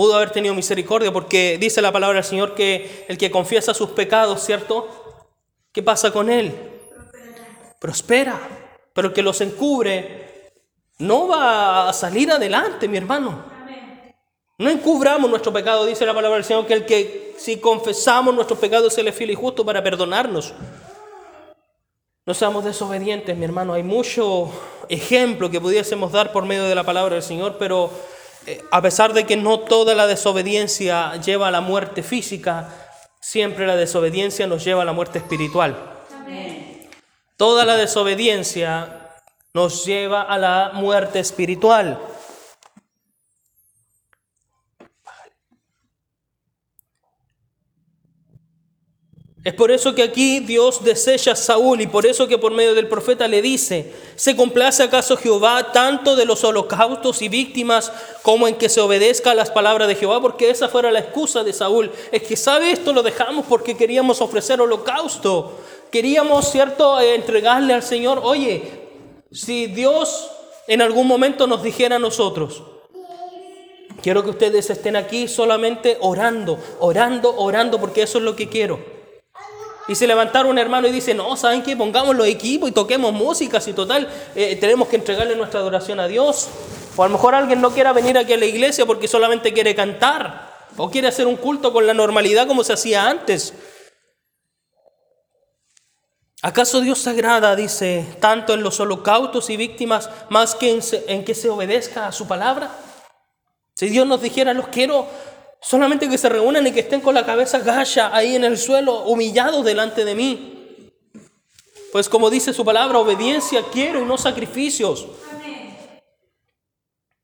Pudo 0.00 0.16
haber 0.16 0.30
tenido 0.30 0.54
misericordia 0.54 1.12
porque 1.12 1.58
dice 1.60 1.82
la 1.82 1.92
palabra 1.92 2.14
del 2.14 2.24
Señor 2.24 2.54
que 2.54 3.04
el 3.06 3.18
que 3.18 3.30
confiesa 3.30 3.74
sus 3.74 3.90
pecados, 3.90 4.42
¿cierto? 4.42 4.88
¿Qué 5.72 5.82
pasa 5.82 6.10
con 6.10 6.30
él? 6.30 6.54
Prospera. 7.78 8.40
Pero 8.94 9.08
el 9.08 9.12
que 9.12 9.22
los 9.22 9.42
encubre 9.42 10.52
no 11.00 11.28
va 11.28 11.90
a 11.90 11.92
salir 11.92 12.32
adelante, 12.32 12.88
mi 12.88 12.96
hermano. 12.96 13.44
No 14.56 14.70
encubramos 14.70 15.28
nuestro 15.28 15.52
pecado, 15.52 15.84
dice 15.84 16.06
la 16.06 16.14
palabra 16.14 16.36
del 16.36 16.46
Señor, 16.46 16.66
que 16.66 16.72
el 16.72 16.86
que 16.86 17.34
si 17.36 17.58
confesamos 17.58 18.34
nuestros 18.34 18.58
pecados, 18.58 18.96
Él 18.96 19.08
es 19.08 19.14
fiel 19.14 19.32
y 19.32 19.34
justo 19.34 19.66
para 19.66 19.82
perdonarnos. 19.82 20.54
No 22.24 22.32
seamos 22.32 22.64
desobedientes, 22.64 23.36
mi 23.36 23.44
hermano. 23.44 23.74
Hay 23.74 23.82
mucho 23.82 24.50
ejemplo 24.88 25.50
que 25.50 25.60
pudiésemos 25.60 26.10
dar 26.10 26.32
por 26.32 26.46
medio 26.46 26.64
de 26.64 26.74
la 26.74 26.84
palabra 26.84 27.16
del 27.16 27.22
Señor, 27.22 27.56
pero 27.58 27.90
a 28.70 28.82
pesar 28.82 29.12
de 29.12 29.26
que 29.26 29.36
no 29.36 29.60
toda 29.60 29.94
la 29.94 30.06
desobediencia 30.06 31.16
lleva 31.16 31.48
a 31.48 31.50
la 31.50 31.60
muerte 31.60 32.02
física, 32.02 32.68
siempre 33.20 33.66
la 33.66 33.76
desobediencia 33.76 34.46
nos 34.46 34.64
lleva 34.64 34.82
a 34.82 34.84
la 34.84 34.92
muerte 34.92 35.18
espiritual. 35.18 35.76
Toda 37.36 37.64
la 37.64 37.76
desobediencia 37.76 39.00
nos 39.54 39.84
lleva 39.84 40.22
a 40.22 40.38
la 40.38 40.70
muerte 40.74 41.20
espiritual. 41.20 41.98
Es 49.42 49.54
por 49.54 49.70
eso 49.70 49.94
que 49.94 50.02
aquí 50.02 50.40
Dios 50.40 50.84
desecha 50.84 51.32
a 51.32 51.36
Saúl 51.36 51.80
y 51.80 51.86
por 51.86 52.04
eso 52.04 52.28
que 52.28 52.36
por 52.36 52.52
medio 52.52 52.74
del 52.74 52.88
profeta 52.88 53.26
le 53.26 53.40
dice, 53.40 53.90
¿se 54.14 54.36
complace 54.36 54.82
acaso 54.82 55.16
Jehová 55.16 55.72
tanto 55.72 56.14
de 56.14 56.26
los 56.26 56.44
holocaustos 56.44 57.22
y 57.22 57.30
víctimas 57.30 57.90
como 58.22 58.48
en 58.48 58.56
que 58.56 58.68
se 58.68 58.82
obedezca 58.82 59.30
a 59.30 59.34
las 59.34 59.50
palabras 59.50 59.88
de 59.88 59.94
Jehová? 59.94 60.20
Porque 60.20 60.50
esa 60.50 60.68
fuera 60.68 60.90
la 60.90 60.98
excusa 60.98 61.42
de 61.42 61.54
Saúl. 61.54 61.90
Es 62.12 62.22
que, 62.22 62.36
¿sabe 62.36 62.70
esto? 62.70 62.92
Lo 62.92 63.02
dejamos 63.02 63.46
porque 63.48 63.78
queríamos 63.78 64.20
ofrecer 64.20 64.60
holocausto. 64.60 65.58
Queríamos, 65.90 66.50
¿cierto?, 66.50 67.00
entregarle 67.00 67.72
al 67.72 67.82
Señor. 67.82 68.20
Oye, 68.22 68.62
si 69.32 69.68
Dios 69.68 70.30
en 70.68 70.82
algún 70.82 71.06
momento 71.06 71.46
nos 71.46 71.62
dijera 71.62 71.96
a 71.96 71.98
nosotros, 71.98 72.62
quiero 74.02 74.22
que 74.22 74.30
ustedes 74.30 74.68
estén 74.68 74.96
aquí 74.96 75.28
solamente 75.28 75.96
orando, 76.02 76.58
orando, 76.78 77.34
orando, 77.38 77.80
porque 77.80 78.02
eso 78.02 78.18
es 78.18 78.24
lo 78.24 78.36
que 78.36 78.50
quiero. 78.50 78.99
Y 79.90 79.96
se 79.96 80.06
levantaron 80.06 80.52
un 80.52 80.58
hermano 80.58 80.86
y 80.86 80.92
dice, 80.92 81.14
no, 81.14 81.36
¿saben 81.36 81.64
qué? 81.64 81.76
Pongamos 81.76 82.14
los 82.14 82.24
equipos 82.28 82.70
y 82.70 82.72
toquemos 82.72 83.12
música, 83.12 83.60
si 83.60 83.72
total 83.72 84.08
eh, 84.36 84.54
tenemos 84.54 84.86
que 84.86 84.94
entregarle 84.94 85.34
nuestra 85.34 85.58
adoración 85.58 85.98
a 85.98 86.06
Dios. 86.06 86.48
O 86.94 87.02
a 87.02 87.08
lo 87.08 87.14
mejor 87.14 87.34
alguien 87.34 87.60
no 87.60 87.72
quiera 87.72 87.92
venir 87.92 88.16
aquí 88.16 88.32
a 88.32 88.36
la 88.36 88.44
iglesia 88.44 88.86
porque 88.86 89.08
solamente 89.08 89.52
quiere 89.52 89.74
cantar. 89.74 90.48
O 90.76 90.88
quiere 90.92 91.08
hacer 91.08 91.26
un 91.26 91.34
culto 91.34 91.72
con 91.72 91.88
la 91.88 91.92
normalidad 91.92 92.46
como 92.46 92.62
se 92.62 92.72
hacía 92.72 93.10
antes. 93.10 93.52
¿Acaso 96.40 96.80
Dios 96.80 97.00
se 97.00 97.10
agrada, 97.10 97.56
dice, 97.56 98.06
tanto 98.20 98.54
en 98.54 98.62
los 98.62 98.78
holocaustos 98.78 99.50
y 99.50 99.56
víctimas 99.56 100.08
más 100.28 100.54
que 100.54 100.80
en 101.08 101.24
que 101.24 101.34
se 101.34 101.50
obedezca 101.50 102.06
a 102.06 102.12
su 102.12 102.28
palabra? 102.28 102.70
Si 103.74 103.88
Dios 103.88 104.06
nos 104.06 104.22
dijera, 104.22 104.54
los 104.54 104.68
quiero 104.68 105.08
Solamente 105.62 106.08
que 106.08 106.18
se 106.18 106.28
reúnan 106.28 106.66
y 106.66 106.72
que 106.72 106.80
estén 106.80 107.00
con 107.00 107.14
la 107.14 107.26
cabeza 107.26 107.58
gacha 107.58 108.14
ahí 108.14 108.34
en 108.34 108.44
el 108.44 108.56
suelo, 108.56 109.02
humillados 109.04 109.64
delante 109.64 110.04
de 110.04 110.14
mí. 110.14 110.56
Pues 111.92 112.08
como 112.08 112.30
dice 112.30 112.52
su 112.52 112.64
palabra, 112.64 112.98
obediencia 112.98 113.62
quiero 113.72 114.00
y 114.00 114.04
no 114.04 114.16
sacrificios. 114.16 115.06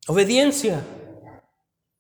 Obediencia. 0.09 0.83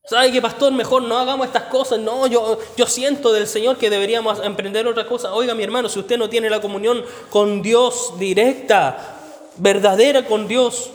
¿Sabe 0.05 0.31
qué, 0.31 0.41
pastor? 0.41 0.73
Mejor 0.73 1.03
no 1.03 1.19
hagamos 1.19 1.47
estas 1.47 1.65
cosas. 1.65 1.99
No, 1.99 2.27
yo, 2.29 2.59
yo 2.77 2.87
siento 2.87 3.33
del 3.33 3.49
Señor 3.49 3.77
que 3.77 3.91
deberíamos 3.91 4.39
emprender 4.45 4.87
otra 4.87 5.07
cosa. 5.07 5.35
Oiga, 5.35 5.55
mi 5.55 5.65
hermano, 5.65 5.89
si 5.89 5.99
usted 5.99 6.17
no 6.17 6.29
tiene 6.29 6.49
la 6.49 6.61
comunión 6.61 7.05
con 7.31 7.63
Dios 7.63 8.13
directa, 8.19 9.17
verdadera 9.57 10.25
con 10.27 10.47
Dios, 10.47 10.91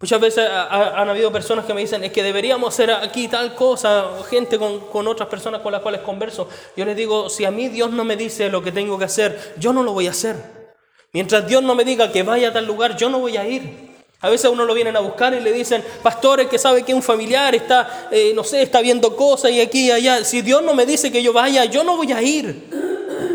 Muchas 0.00 0.20
veces 0.20 0.48
han 0.48 1.08
habido 1.08 1.32
personas 1.32 1.64
que 1.64 1.74
me 1.74 1.80
dicen, 1.80 2.04
es 2.04 2.12
que 2.12 2.22
deberíamos 2.22 2.72
hacer 2.72 2.90
aquí 2.92 3.26
tal 3.26 3.56
cosa, 3.56 4.06
gente 4.30 4.56
con, 4.56 4.80
con, 4.80 5.08
otras 5.08 5.28
personas 5.28 5.60
con 5.60 5.72
las 5.72 5.82
cuales 5.82 6.02
converso. 6.02 6.48
Yo 6.76 6.84
les 6.84 6.96
digo, 6.96 7.28
si 7.28 7.44
a 7.44 7.50
mí 7.50 7.68
Dios 7.68 7.90
no 7.90 8.04
me 8.04 8.16
dice 8.16 8.48
lo 8.48 8.62
que 8.62 8.70
tengo 8.70 8.96
que 8.96 9.06
hacer, 9.06 9.54
yo 9.58 9.72
no 9.72 9.82
lo 9.82 9.92
voy 9.92 10.06
a 10.06 10.10
hacer. 10.10 10.36
Mientras 11.12 11.48
Dios 11.48 11.64
no 11.64 11.74
me 11.74 11.84
diga 11.84 12.12
que 12.12 12.22
vaya 12.22 12.50
a 12.50 12.52
tal 12.52 12.66
lugar, 12.66 12.96
yo 12.96 13.08
no 13.08 13.18
voy 13.18 13.36
a 13.36 13.48
ir. 13.48 13.88
A 14.20 14.28
veces 14.28 14.50
uno 14.50 14.64
lo 14.64 14.74
vienen 14.74 14.96
a 14.96 15.00
buscar 15.00 15.32
y 15.32 15.40
le 15.40 15.52
dicen, 15.52 15.82
pastores 16.02 16.48
que 16.48 16.58
sabe 16.58 16.82
que 16.84 16.92
un 16.92 17.02
familiar 17.02 17.54
está, 17.54 18.08
eh, 18.10 18.32
no 18.34 18.42
sé, 18.42 18.62
está 18.62 18.80
viendo 18.80 19.16
cosas 19.16 19.52
y 19.52 19.60
aquí 19.60 19.86
y 19.86 19.90
allá. 19.90 20.24
Si 20.24 20.42
Dios 20.42 20.62
no 20.62 20.74
me 20.74 20.86
dice 20.86 21.12
que 21.12 21.22
yo 21.22 21.32
vaya, 21.32 21.64
yo 21.64 21.82
no 21.82 21.96
voy 21.96 22.12
a 22.12 22.20
ir. 22.20 22.68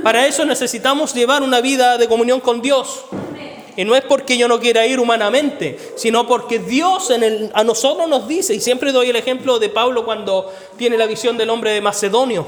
Para 0.04 0.28
eso 0.28 0.45
necesitamos 0.45 1.13
llevar 1.13 1.41
una 1.41 1.62
vida 1.62 1.97
de 1.97 2.08
comunión 2.08 2.41
con 2.41 2.62
Dios. 2.62 3.06
Y 3.76 3.86
no 3.86 3.96
es 3.96 4.04
porque 4.04 4.38
yo 4.38 4.48
no 4.48 4.60
quiera 4.60 4.86
ir 4.86 5.00
humanamente, 5.00 5.80
sino 5.96 6.28
porque 6.28 6.60
Dios 6.60 7.12
a 7.54 7.64
nosotros 7.64 8.08
nos 8.08 8.28
dice, 8.28 8.54
y 8.54 8.60
siempre 8.60 8.92
doy 8.92 9.10
el 9.10 9.16
ejemplo 9.16 9.60
de 9.60 9.70
Pablo 9.70 10.06
cuando 10.06 10.54
tiene 10.78 10.98
la 10.98 11.08
visión 11.08 11.38
del 11.38 11.50
hombre 11.50 11.72
de 11.72 11.82
Macedonio, 11.82 12.46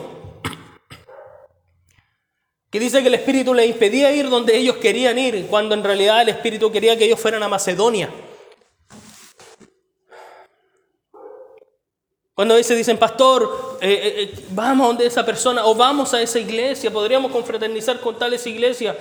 que 2.69 2.79
dice 2.79 3.01
que 3.01 3.07
el 3.07 3.15
Espíritu 3.15 3.53
le 3.53 3.65
impedía 3.65 4.11
ir 4.11 4.29
donde 4.29 4.55
ellos 4.55 4.77
querían 4.77 5.17
ir, 5.17 5.47
cuando 5.47 5.73
en 5.75 5.83
realidad 5.83 6.21
el 6.21 6.29
Espíritu 6.29 6.71
quería 6.71 6.97
que 6.97 7.05
ellos 7.05 7.19
fueran 7.19 7.41
a 7.41 7.47
Macedonia. 7.47 8.09
Cuando 12.35 12.53
a 12.53 12.57
veces 12.57 12.77
dicen, 12.77 12.97
pastor, 12.97 13.77
eh, 13.79 13.89
eh, 13.89 14.13
eh, 14.23 14.45
vamos 14.49 14.83
a 14.83 14.87
donde 14.87 15.05
esa 15.05 15.25
persona 15.25 15.65
o 15.65 15.73
vamos 15.73 16.13
a 16.13 16.21
esa 16.21 16.37
iglesia, 16.37 16.91
podríamos 16.91 17.31
confraternizar 17.31 18.01
con 18.01 18.19
tales 18.19 18.45
iglesias. 18.45 18.97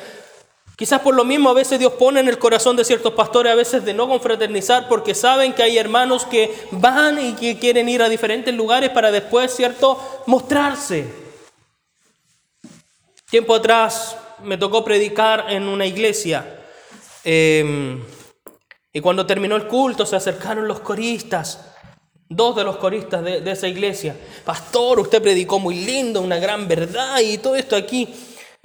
Quizás 0.77 1.01
por 1.03 1.15
lo 1.15 1.25
mismo 1.25 1.51
a 1.51 1.55
veces 1.55 1.79
Dios 1.79 1.93
pone 1.93 2.19
en 2.19 2.29
el 2.29 2.39
corazón 2.39 2.77
de 2.77 2.85
ciertos 2.85 3.13
pastores 3.15 3.53
a 3.53 3.57
veces 3.57 3.85
de 3.85 3.95
no 3.95 4.09
confraternizar 4.09 4.89
porque 4.89 5.15
saben 5.15 5.53
que 5.53 5.63
hay 5.63 5.79
hermanos 5.79 6.25
que 6.25 6.53
van 6.73 7.25
y 7.25 7.35
que 7.35 7.59
quieren 7.61 7.89
ir 7.89 8.03
a 8.03 8.09
diferentes 8.09 8.53
lugares 8.53 8.91
para 8.91 9.13
después, 9.13 9.55
¿cierto?, 9.55 10.25
mostrarse. 10.27 11.07
Tiempo 13.31 13.55
atrás 13.55 14.17
me 14.43 14.59
tocó 14.59 14.85
predicar 14.85 15.47
en 15.49 15.69
una 15.69 15.87
iglesia 15.87 16.61
em, 17.23 18.03
y 18.93 19.01
cuando 19.01 19.25
terminó 19.25 19.55
el 19.55 19.69
culto 19.69 20.05
se 20.05 20.17
acercaron 20.17 20.67
los 20.67 20.81
coristas, 20.81 21.67
dos 22.29 22.57
de 22.57 22.65
los 22.65 22.79
coristas 22.79 23.23
de, 23.23 23.41
de 23.43 23.51
esa 23.53 23.69
iglesia. 23.69 24.17
Pastor, 24.45 24.99
usted 24.99 25.23
predicó 25.23 25.61
muy 25.61 25.85
lindo, 25.85 26.21
una 26.21 26.39
gran 26.39 26.67
verdad 26.67 27.21
y 27.21 27.39
todo 27.39 27.55
esto 27.55 27.77
aquí. 27.77 28.13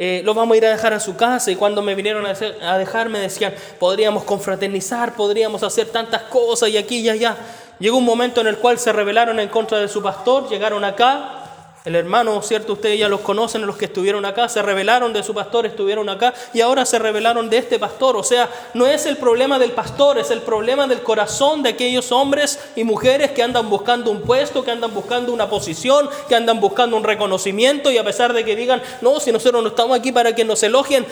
Eh, 0.01 0.21
lo 0.23 0.33
vamos 0.33 0.55
a 0.55 0.57
ir 0.57 0.65
a 0.65 0.69
dejar 0.69 0.93
a 0.93 0.99
su 1.01 1.17
casa 1.17 1.51
y 1.51 1.57
cuando 1.57 1.81
me 1.81 1.93
vinieron 1.93 2.25
a, 2.25 2.33
a 2.61 2.77
dejar 2.77 3.09
me 3.09 3.19
decían, 3.19 3.53
podríamos 3.77 4.23
confraternizar, 4.23 5.13
podríamos 5.13 5.61
hacer 5.61 5.89
tantas 5.89 6.21
cosas 6.23 6.69
y 6.69 6.77
aquí 6.77 6.99
y 6.99 7.09
allá. 7.09 7.35
Llegó 7.79 7.97
un 7.97 8.05
momento 8.05 8.39
en 8.39 8.47
el 8.47 8.57
cual 8.57 8.79
se 8.79 8.93
rebelaron 8.93 9.41
en 9.41 9.49
contra 9.49 9.77
de 9.77 9.89
su 9.89 10.01
pastor, 10.01 10.49
llegaron 10.49 10.85
acá, 10.85 11.38
El 11.85 11.95
hermano, 11.95 12.41
¿cierto? 12.41 12.73
Ustedes 12.73 12.99
ya 12.99 13.07
los 13.07 13.21
conocen, 13.21 13.65
los 13.65 13.77
que 13.77 13.85
estuvieron 13.85 14.25
acá, 14.25 14.49
se 14.49 14.61
rebelaron 14.61 15.13
de 15.13 15.23
su 15.23 15.33
pastor, 15.33 15.65
estuvieron 15.65 16.09
acá 16.09 16.33
y 16.53 16.59
ahora 16.59 16.85
se 16.85 16.99
rebelaron 16.99 17.49
de 17.49 17.57
este 17.57 17.79
pastor. 17.79 18.17
O 18.17 18.23
sea, 18.23 18.49
no 18.73 18.85
es 18.85 19.05
el 19.05 19.15
problema 19.15 19.57
del 19.57 19.71
pastor, 19.71 20.19
es 20.19 20.29
el 20.29 20.41
problema 20.41 20.87
del 20.87 21.01
corazón 21.01 21.63
de 21.63 21.69
aquellos 21.69 22.11
hombres 22.11 22.59
y 22.75 22.83
mujeres 22.83 23.31
que 23.31 23.43
andan 23.43 23.69
buscando 23.69 24.11
un 24.11 24.21
puesto, 24.21 24.63
que 24.63 24.71
andan 24.71 24.93
buscando 24.93 25.31
una 25.31 25.49
posición, 25.49 26.09
que 26.27 26.35
andan 26.35 26.59
buscando 26.59 26.97
un 26.97 27.03
reconocimiento 27.03 27.89
y 27.89 27.97
a 27.97 28.03
pesar 28.03 28.33
de 28.33 28.43
que 28.43 28.57
digan, 28.57 28.81
no, 28.99 29.21
si 29.21 29.31
nosotros 29.31 29.63
no 29.63 29.69
estamos 29.69 29.97
aquí 29.97 30.11
para 30.11 30.35
que 30.35 30.43
nos 30.43 30.61
elogien, 30.63 31.05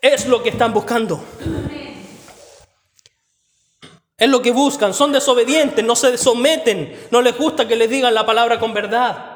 es 0.00 0.26
lo 0.26 0.44
que 0.44 0.50
están 0.50 0.72
buscando. 0.72 1.24
Es 4.16 4.28
lo 4.28 4.40
que 4.40 4.52
buscan, 4.52 4.94
son 4.94 5.10
desobedientes, 5.10 5.84
no 5.84 5.96
se 5.96 6.16
someten, 6.16 7.08
no 7.10 7.20
les 7.20 7.36
gusta 7.36 7.66
que 7.66 7.74
les 7.74 7.90
digan 7.90 8.14
la 8.14 8.24
palabra 8.24 8.60
con 8.60 8.72
verdad. 8.72 9.33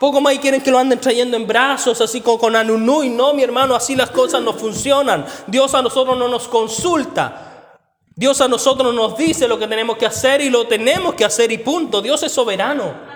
Poco 0.00 0.20
más 0.20 0.38
quieren 0.38 0.60
que 0.60 0.70
lo 0.70 0.78
anden 0.78 1.00
trayendo 1.00 1.36
en 1.36 1.46
brazos, 1.46 2.00
así 2.00 2.20
como 2.20 2.38
con 2.38 2.56
anunú. 2.56 3.02
Y 3.02 3.10
no, 3.10 3.32
mi 3.32 3.42
hermano, 3.42 3.74
así 3.74 3.94
las 3.94 4.10
cosas 4.10 4.42
no 4.42 4.52
funcionan. 4.52 5.24
Dios 5.46 5.74
a 5.74 5.82
nosotros 5.82 6.18
no 6.18 6.28
nos 6.28 6.48
consulta. 6.48 7.80
Dios 8.16 8.40
a 8.40 8.48
nosotros 8.48 8.94
nos 8.94 9.16
dice 9.16 9.48
lo 9.48 9.58
que 9.58 9.66
tenemos 9.66 9.96
que 9.96 10.06
hacer 10.06 10.40
y 10.40 10.50
lo 10.50 10.66
tenemos 10.66 11.14
que 11.14 11.24
hacer 11.24 11.50
y 11.52 11.58
punto. 11.58 12.02
Dios 12.02 12.22
es 12.22 12.32
soberano. 12.32 13.13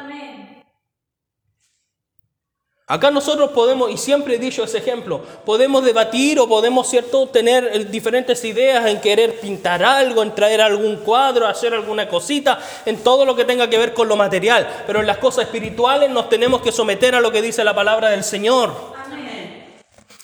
Acá 2.91 3.11
nosotros 3.11 3.51
podemos, 3.51 3.91
y 3.91 3.99
siempre 3.99 4.37
he 4.37 4.39
dicho 4.39 4.65
ese 4.65 4.79
ejemplo, 4.79 5.21
podemos 5.45 5.85
debatir 5.85 6.41
o 6.41 6.49
podemos, 6.49 6.89
¿cierto?, 6.89 7.27
tener 7.27 7.65
eh, 7.71 7.85
diferentes 7.85 8.43
ideas 8.47 8.87
en 8.87 8.99
querer 8.99 9.41
pintar 9.41 9.85
algo, 9.85 10.23
en 10.23 10.35
traer 10.35 10.63
algún 10.63 10.97
cuadro, 10.97 11.47
hacer 11.47 11.75
alguna 11.75 12.09
cosita, 12.09 12.59
en 12.87 12.97
todo 13.05 13.27
lo 13.27 13.37
que 13.37 13.45
tenga 13.45 13.69
que 13.69 13.77
ver 13.77 13.93
con 13.93 14.09
lo 14.09 14.17
material. 14.17 14.67
Pero 14.87 15.01
en 15.01 15.07
las 15.07 15.19
cosas 15.19 15.45
espirituales 15.45 16.09
nos 16.09 16.31
tenemos 16.31 16.63
que 16.63 16.73
someter 16.73 17.15
a 17.15 17.21
lo 17.21 17.31
que 17.31 17.43
dice 17.43 17.63
la 17.63 17.75
palabra 17.75 18.09
del 18.09 18.25
Señor. 18.25 18.73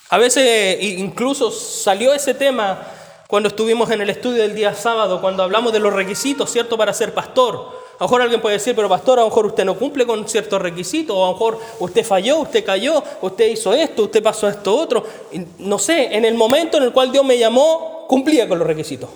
A 0.08 0.16
veces 0.16 0.82
incluso 0.82 1.50
salió 1.50 2.14
ese 2.14 2.32
tema 2.32 2.78
cuando 3.28 3.50
estuvimos 3.50 3.90
en 3.90 4.00
el 4.00 4.08
estudio 4.08 4.40
del 4.40 4.54
día 4.54 4.72
sábado, 4.72 5.20
cuando 5.20 5.42
hablamos 5.42 5.70
de 5.74 5.80
los 5.80 5.92
requisitos, 5.92 6.50
¿cierto?, 6.50 6.78
para 6.78 6.94
ser 6.94 7.12
pastor. 7.12 7.83
A 7.94 8.04
lo 8.04 8.06
mejor 8.06 8.22
alguien 8.22 8.40
puede 8.40 8.56
decir, 8.56 8.74
pero 8.74 8.88
pastor, 8.88 9.18
a 9.18 9.22
lo 9.22 9.28
mejor 9.28 9.46
usted 9.46 9.64
no 9.64 9.78
cumple 9.78 10.04
con 10.04 10.28
ciertos 10.28 10.60
requisitos, 10.60 11.16
o 11.16 11.24
a 11.24 11.28
lo 11.28 11.32
mejor 11.34 11.58
usted 11.78 12.04
falló, 12.04 12.38
usted 12.40 12.64
cayó, 12.64 13.02
usted 13.22 13.50
hizo 13.50 13.72
esto, 13.72 14.04
usted 14.04 14.22
pasó 14.22 14.48
esto 14.48 14.76
otro. 14.76 15.04
No 15.58 15.78
sé, 15.78 16.14
en 16.14 16.24
el 16.24 16.34
momento 16.34 16.78
en 16.78 16.84
el 16.84 16.92
cual 16.92 17.12
Dios 17.12 17.24
me 17.24 17.38
llamó, 17.38 18.06
cumplía 18.08 18.48
con 18.48 18.58
los 18.58 18.66
requisitos. 18.66 19.08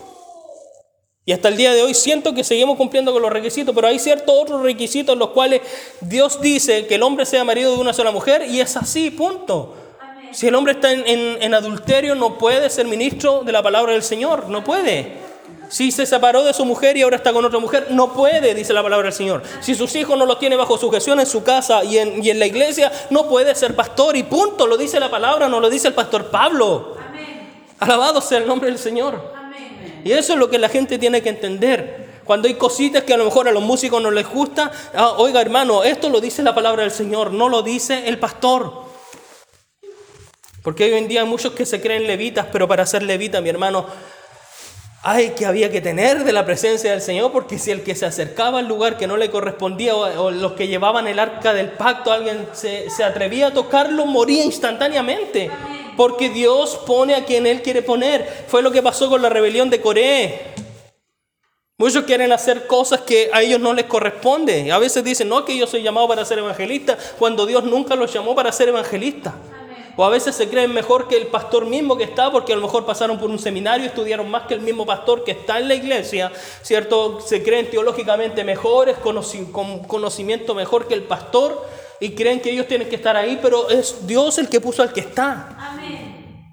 Y 1.25 1.33
hasta 1.33 1.49
el 1.49 1.57
día 1.57 1.75
de 1.75 1.83
hoy 1.83 1.93
siento 1.93 2.33
que 2.33 2.43
seguimos 2.43 2.77
cumpliendo 2.77 3.13
con 3.13 3.21
los 3.21 3.31
requisitos, 3.31 3.75
pero 3.75 3.89
hay 3.89 3.99
ciertos 3.99 4.35
otros 4.35 4.63
requisitos 4.63 5.13
en 5.13 5.19
los 5.19 5.31
cuales 5.31 5.61
Dios 6.01 6.41
dice 6.41 6.87
que 6.87 6.95
el 6.95 7.03
hombre 7.03 7.27
sea 7.27 7.45
marido 7.45 7.75
de 7.75 7.81
una 7.81 7.93
sola 7.93 8.13
mujer 8.13 8.47
y 8.49 8.61
es 8.61 8.77
así, 8.77 9.11
punto. 9.11 9.75
Si 10.33 10.47
el 10.47 10.55
hombre 10.55 10.75
está 10.75 10.91
en, 10.93 11.03
en 11.07 11.55
adulterio, 11.55 12.15
no 12.15 12.39
puede 12.39 12.71
ser 12.71 12.87
ministro 12.87 13.43
de 13.45 13.53
la 13.53 13.63
palabra 13.63 13.93
del 13.93 14.03
Señor, 14.03 14.49
no 14.49 14.65
puede. 14.65 15.28
Si 15.69 15.93
se 15.93 16.07
separó 16.07 16.45
de 16.45 16.55
su 16.55 16.65
mujer 16.65 16.97
y 16.97 17.03
ahora 17.03 17.17
está 17.17 17.33
con 17.33 17.45
otra 17.45 17.59
mujer, 17.59 17.89
no 17.91 18.13
puede, 18.13 18.55
dice 18.55 18.73
la 18.73 18.83
palabra 18.83 19.07
del 19.07 19.13
Señor. 19.13 19.43
Si 19.61 19.75
sus 19.75 19.95
hijos 19.97 20.19
no 20.19 20.25
los 20.25 20.39
tiene 20.39 20.57
bajo 20.57 20.79
sujeción 20.79 21.21
en 21.21 21.27
su 21.27 21.43
casa 21.43 21.85
y 21.85 21.99
en, 21.99 22.39
la 22.39 22.47
iglesia, 22.47 22.91
no 23.11 23.29
puede 23.29 23.55
ser 23.55 23.77
pastor 23.77 24.17
y 24.17 24.23
punto. 24.23 24.67
Lo 24.67 24.77
dice 24.77 24.99
la 24.99 25.11
palabra, 25.11 25.49
no 25.49 25.61
lo 25.61 25.69
dice 25.69 25.89
el 25.89 25.95
pastor 25.95 26.27
Pablo. 26.27 26.97
Alabado 27.79 28.21
sea 28.21 28.39
el 28.39 28.47
nombre 28.47 28.71
del 28.71 28.79
Señor. 28.79 29.21
Y 30.05 30.13
eso 30.13 30.33
es 30.33 30.39
lo 30.39 30.49
que 30.49 30.59
la 30.59 30.69
gente 30.69 30.99
tiene 30.99 31.21
que 31.21 31.29
entender. 31.29 32.09
Cuando 32.25 32.49
hay 32.49 32.55
cositas 32.55 33.05
que 33.05 33.15
a 33.15 33.17
lo 33.17 33.25
mejor 33.25 33.49
a 33.49 33.53
los 33.53 33.63
músicos 33.63 34.03
no 34.03 34.11
les 34.11 34.29
gusta, 34.29 34.71
ah, 34.95 35.15
oiga 35.17 35.41
hermano, 35.41 35.83
esto 35.83 36.09
lo 36.09 36.21
dice 36.21 36.43
la 36.43 36.55
palabra 36.55 36.83
del 36.83 36.91
Señor, 36.91 37.33
no 37.33 37.49
lo 37.49 37.63
dice 37.63 38.07
el 38.07 38.19
pastor. 38.19 38.85
Porque 40.63 40.85
hoy 40.85 40.95
en 40.95 41.09
día 41.09 41.23
hay 41.23 41.27
muchos 41.27 41.53
que 41.53 41.65
se 41.65 41.81
creen 41.81 42.07
levitas, 42.07 42.47
pero 42.53 42.69
para 42.69 42.85
ser 42.85 43.03
levita, 43.03 43.41
mi 43.41 43.49
hermano, 43.49 43.87
ay, 45.03 45.31
que 45.31 45.47
había 45.47 45.71
que 45.71 45.81
tener 45.81 46.25
de 46.25 46.33
la 46.33 46.45
presencia 46.45 46.91
del 46.91 47.01
Señor, 47.01 47.33
porque 47.33 47.59
si 47.59 47.71
el 47.71 47.83
que 47.83 47.95
se 47.95 48.07
acercaba 48.07 48.59
al 48.59 48.69
lugar 48.69 48.97
que 48.97 49.07
no 49.07 49.17
le 49.17 49.31
correspondía 49.31 49.95
o, 49.95 50.31
los 50.31 50.53
que 50.53 50.69
llevaban 50.69 51.07
el 51.07 51.19
arca 51.19 51.55
del 51.55 51.71
pacto, 51.73 52.13
alguien 52.13 52.49
se, 52.53 52.89
atrevía 53.05 53.49
a 53.49 53.53
tocarlo, 53.53 54.07
moría 54.07 54.45
instantáneamente, 54.45 55.51
porque 55.97 56.29
Dios 56.31 56.81
pone 56.87 57.15
a 57.15 57.25
quien 57.25 57.47
Él 57.47 57.63
quiere 57.63 57.83
poner. 57.83 58.45
Fue 58.49 58.63
lo 58.63 58.71
que 58.71 58.83
pasó 58.83 59.09
con 59.09 59.23
la 59.23 59.29
rebelión 59.29 59.71
de 59.71 59.81
Coré. 59.81 60.41
Muchos 61.77 62.05
quieren 62.05 62.33
hacer 62.33 62.67
cosas 62.67 63.03
que 63.03 63.31
a 63.33 63.41
ellos 63.41 63.61
no 63.61 63.73
les 63.73 63.85
corresponde. 63.85 64.73
A 64.73 64.79
veces 64.79 65.05
dicen, 65.05 65.29
no, 65.29 65.45
que 65.45 65.57
yo 65.57 65.67
soy 65.67 65.83
llamado 65.83 66.09
para 66.09 66.25
ser 66.25 66.39
evangelista, 66.39 66.99
cuando 67.19 67.47
Dios 67.47 67.63
nunca 67.63 67.95
los 67.95 68.13
llamó 68.13 68.35
para 68.35 68.51
ser 68.51 68.69
evangelista. 68.69 69.35
O 70.01 70.05
a 70.05 70.11
veces 70.11 70.37
se 70.37 70.49
creen 70.49 70.73
mejor 70.73 71.09
que 71.09 71.17
el 71.17 71.27
pastor 71.27 71.67
mismo 71.67 71.97
que 71.97 72.05
está, 72.05 72.31
porque 72.31 72.53
a 72.53 72.57
lo 72.57 72.63
mejor 72.63 72.87
pasaron 72.87 73.19
por 73.19 73.29
un 73.31 73.39
seminario, 73.41 73.85
estudiaron 73.85 74.31
más 74.31 74.45
que 74.47 74.55
el 74.55 74.61
mismo 74.61 74.87
pastor 74.87 75.25
que 75.25 75.33
está 75.33 75.59
en 75.59 75.67
la 75.67 75.75
iglesia, 75.75 76.31
¿cierto? 76.63 77.21
Se 77.21 77.43
creen 77.43 77.69
teológicamente 77.69 78.45
mejores, 78.45 78.97
con 78.99 79.83
conocimiento 79.83 80.55
mejor 80.55 80.87
que 80.87 80.95
el 80.95 81.03
pastor, 81.03 81.67
y 81.99 82.11
creen 82.11 82.39
que 82.39 82.53
ellos 82.53 82.69
tienen 82.69 82.89
que 82.89 82.95
estar 82.95 83.17
ahí, 83.17 83.41
pero 83.43 83.71
es 83.71 84.07
Dios 84.07 84.39
el 84.39 84.49
que 84.49 84.61
puso 84.61 84.85
al 84.85 84.93
que 84.93 85.01
está. 85.01 85.57
Amén. 85.59 86.47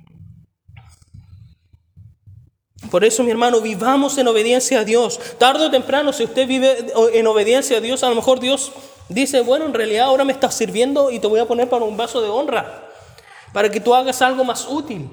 Por 2.90 3.06
eso, 3.06 3.22
mi 3.22 3.30
hermano, 3.30 3.62
vivamos 3.62 4.18
en 4.18 4.28
obediencia 4.28 4.80
a 4.80 4.84
Dios. 4.84 5.20
Tarde 5.38 5.68
o 5.68 5.70
temprano, 5.70 6.14
si 6.14 6.24
usted 6.24 6.48
vive 6.48 6.78
en 7.14 7.28
obediencia 7.28 7.78
a 7.78 7.82
Dios, 7.82 8.04
a 8.04 8.10
lo 8.10 8.16
mejor 8.16 8.40
Dios 8.40 8.72
dice, 9.08 9.42
bueno, 9.42 9.68
en 9.68 9.76
realidad 9.76 10.06
ahora 10.06 10.24
me 10.26 10.34
estás 10.34 10.56
sirviendo 10.56 11.12
y 11.12 11.20
te 11.20 11.28
voy 11.28 11.40
a 11.40 11.46
poner 11.46 11.70
para 11.70 11.86
un 11.86 11.96
vaso 11.96 12.24
de 12.24 12.30
honra 12.30 12.85
para 13.56 13.72
que 13.72 13.80
tú 13.80 13.96
hagas 13.96 14.22
algo 14.22 14.44
más 14.44 14.68
útil. 14.68 15.10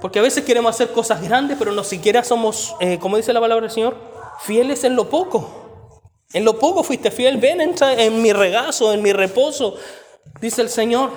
Porque 0.00 0.18
a 0.18 0.22
veces 0.22 0.42
queremos 0.42 0.74
hacer 0.74 0.90
cosas 0.90 1.20
grandes, 1.20 1.58
pero 1.58 1.70
no 1.70 1.84
siquiera 1.84 2.24
somos, 2.24 2.74
eh, 2.80 2.98
como 2.98 3.18
dice 3.18 3.30
la 3.34 3.42
palabra 3.42 3.66
del 3.66 3.70
Señor, 3.70 3.94
fieles 4.40 4.84
en 4.84 4.96
lo 4.96 5.10
poco. 5.10 6.00
En 6.32 6.46
lo 6.46 6.58
poco 6.58 6.82
fuiste 6.82 7.10
fiel, 7.10 7.36
ven, 7.36 7.60
entra 7.60 7.92
en 7.92 8.22
mi 8.22 8.32
regazo, 8.32 8.94
en 8.94 9.02
mi 9.02 9.12
reposo, 9.12 9.76
dice 10.40 10.62
el 10.62 10.70
Señor. 10.70 11.10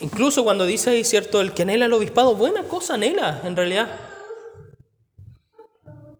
Incluso 0.00 0.44
cuando 0.44 0.66
dice 0.66 0.90
ahí, 0.90 1.02
cierto, 1.02 1.40
el 1.40 1.54
que 1.54 1.62
anhela 1.62 1.86
el 1.86 1.94
obispado, 1.94 2.34
buena 2.34 2.64
cosa 2.64 2.92
anhela, 2.92 3.40
en 3.44 3.56
realidad. 3.56 3.88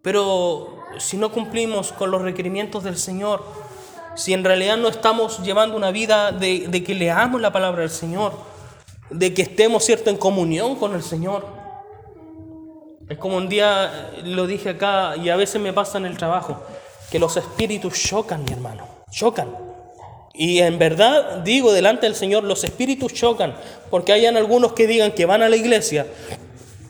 Pero 0.01 0.75
si 0.97 1.17
no 1.17 1.31
cumplimos 1.31 1.91
con 1.91 2.09
los 2.09 2.23
requerimientos 2.23 2.83
del 2.83 2.97
Señor, 2.97 3.43
si 4.15 4.33
en 4.33 4.43
realidad 4.43 4.77
no 4.77 4.87
estamos 4.87 5.41
llevando 5.43 5.75
una 5.75 5.91
vida 5.91 6.31
de, 6.31 6.83
que 6.83 6.93
leamos 6.93 7.41
la 7.41 7.51
palabra 7.51 7.81
del 7.81 7.89
Señor, 7.89 8.33
de 9.09 9.33
que 9.33 9.43
estemos 9.43 9.83
cierto 9.83 10.09
en 10.09 10.17
comunión 10.17 10.75
con 10.75 10.93
el 10.93 11.03
Señor. 11.03 11.45
Es 13.09 13.17
como 13.17 13.37
un 13.37 13.49
día 13.49 14.11
lo 14.23 14.47
dije 14.47 14.69
acá 14.69 15.15
y 15.17 15.29
a 15.29 15.35
veces 15.35 15.61
me 15.61 15.73
pasa 15.73 15.97
en 15.97 16.05
el 16.05 16.17
trabajo, 16.17 16.61
que 17.11 17.19
los 17.19 17.37
espíritus 17.37 18.01
chocan, 18.01 18.43
mi 18.43 18.53
hermano, 18.53 18.87
chocan. 19.11 19.55
Y 20.33 20.59
en 20.59 20.79
verdad 20.79 21.39
digo 21.39 21.73
delante 21.73 22.07
del 22.07 22.15
Señor, 22.15 22.43
los 22.43 22.63
espíritus 22.63 23.13
chocan, 23.13 23.55
porque 23.91 24.13
hayan 24.13 24.37
algunos 24.37 24.73
que 24.73 24.87
digan 24.87 25.11
que 25.11 25.25
van 25.25 25.43
a 25.43 25.49
la 25.49 25.55
iglesia 25.55 26.07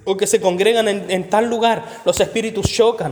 o 0.06 0.16
que 0.16 0.28
se 0.28 0.40
congregan 0.40 0.88
en, 0.88 1.10
en 1.10 1.30
tal 1.30 1.50
lugar, 1.50 2.02
los 2.06 2.20
espíritus 2.20 2.72
chocan 2.72 3.12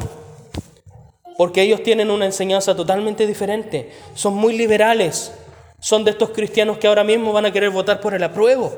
porque 1.41 1.63
ellos 1.63 1.82
tienen 1.82 2.12
una 2.12 2.25
enseñanza 2.25 2.75
totalmente 2.75 3.25
diferente. 3.25 3.89
Son 4.13 4.36
muy 4.36 4.56
liberales. 4.56 5.32
Son 5.80 6.04
de 6.04 6.12
estos 6.12 6.30
cristianos 6.30 6.77
que 6.77 6.86
ahora 6.86 7.04
mismo 7.04 7.34
van 7.34 7.47
a 7.47 7.51
querer 7.51 7.71
votar 7.71 7.99
por 7.99 8.13
el 8.13 8.23
apruebo. 8.23 8.71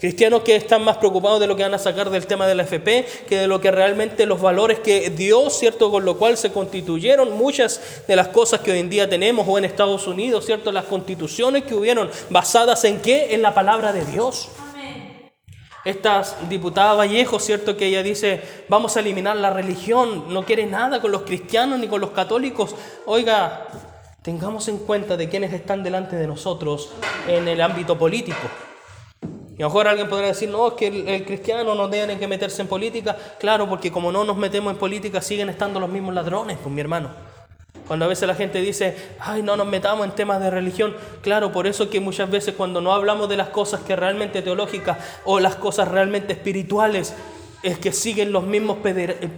Cristianos 0.00 0.42
que 0.42 0.56
están 0.56 0.82
más 0.82 0.96
preocupados 0.96 1.38
de 1.38 1.46
lo 1.46 1.54
que 1.54 1.62
van 1.62 1.74
a 1.74 1.78
sacar 1.78 2.10
del 2.10 2.26
tema 2.26 2.48
de 2.48 2.56
la 2.56 2.64
FP 2.64 3.06
que 3.28 3.38
de 3.38 3.46
lo 3.46 3.60
que 3.60 3.70
realmente 3.70 4.26
los 4.26 4.40
valores 4.40 4.80
que 4.80 5.10
Dios, 5.10 5.56
¿cierto? 5.56 5.88
Con 5.92 6.04
lo 6.04 6.18
cual 6.18 6.36
se 6.36 6.50
constituyeron 6.50 7.38
muchas 7.38 7.80
de 8.08 8.16
las 8.16 8.26
cosas 8.26 8.58
que 8.58 8.72
hoy 8.72 8.80
en 8.80 8.90
día 8.90 9.08
tenemos 9.08 9.46
o 9.48 9.56
en 9.56 9.64
Estados 9.64 10.08
Unidos, 10.08 10.46
¿cierto? 10.46 10.72
Las 10.72 10.86
constituciones 10.86 11.62
que 11.62 11.76
hubieron 11.76 12.10
basadas 12.28 12.82
en 12.86 13.00
qué? 13.00 13.32
En 13.36 13.40
la 13.40 13.54
palabra 13.54 13.92
de 13.92 14.04
Dios. 14.04 14.48
Esta 15.88 16.22
diputada 16.50 16.92
Vallejo, 16.92 17.40
¿cierto? 17.40 17.74
Que 17.74 17.86
ella 17.86 18.02
dice, 18.02 18.42
vamos 18.68 18.94
a 18.94 19.00
eliminar 19.00 19.36
la 19.36 19.48
religión, 19.48 20.34
no 20.34 20.44
quiere 20.44 20.66
nada 20.66 21.00
con 21.00 21.10
los 21.10 21.22
cristianos 21.22 21.78
ni 21.78 21.88
con 21.88 21.98
los 21.98 22.10
católicos. 22.10 22.76
Oiga, 23.06 23.66
tengamos 24.20 24.68
en 24.68 24.76
cuenta 24.80 25.16
de 25.16 25.30
quienes 25.30 25.50
están 25.54 25.82
delante 25.82 26.16
de 26.16 26.26
nosotros 26.26 26.90
en 27.26 27.48
el 27.48 27.62
ámbito 27.62 27.96
político. 27.96 28.36
Y 29.56 29.62
a 29.62 29.64
lo 29.64 29.68
mejor 29.70 29.88
alguien 29.88 30.10
podrá 30.10 30.26
decir, 30.26 30.50
no, 30.50 30.68
es 30.68 30.74
que 30.74 30.88
el, 30.88 31.24
cristiano 31.24 31.74
no 31.74 31.88
tiene 31.88 32.18
que 32.18 32.28
meterse 32.28 32.60
en 32.60 32.68
política. 32.68 33.16
Claro, 33.40 33.66
porque 33.66 33.90
como 33.90 34.12
no 34.12 34.24
nos 34.24 34.36
metemos 34.36 34.70
en 34.74 34.78
política, 34.78 35.22
siguen 35.22 35.48
estando 35.48 35.80
los 35.80 35.88
mismos 35.88 36.14
ladrones, 36.14 36.58
pues 36.62 36.74
mi 36.74 36.82
hermano. 36.82 37.12
Cuando 37.86 38.04
a 38.04 38.08
veces 38.08 38.28
la 38.28 38.34
gente 38.34 38.60
dice, 38.60 38.94
ay, 39.18 39.42
no 39.42 39.56
nos 39.56 39.66
metamos 39.66 40.04
en 40.04 40.12
temas 40.12 40.40
de 40.40 40.50
religión. 40.50 40.94
Claro, 41.22 41.52
por 41.52 41.66
eso 41.66 41.88
que 41.88 42.00
muchas 42.00 42.30
veces 42.30 42.54
cuando 42.54 42.82
no 42.82 42.92
hablamos 42.92 43.28
de 43.30 43.36
las 43.38 43.48
cosas 43.48 43.80
que 43.80 43.96
realmente 43.96 44.42
teológicas 44.42 44.98
o 45.24 45.40
las 45.40 45.56
cosas 45.56 45.88
realmente 45.88 46.34
espirituales, 46.34 47.14
es 47.62 47.78
que 47.78 47.92
siguen 47.92 48.30
los 48.30 48.44
mismos 48.44 48.78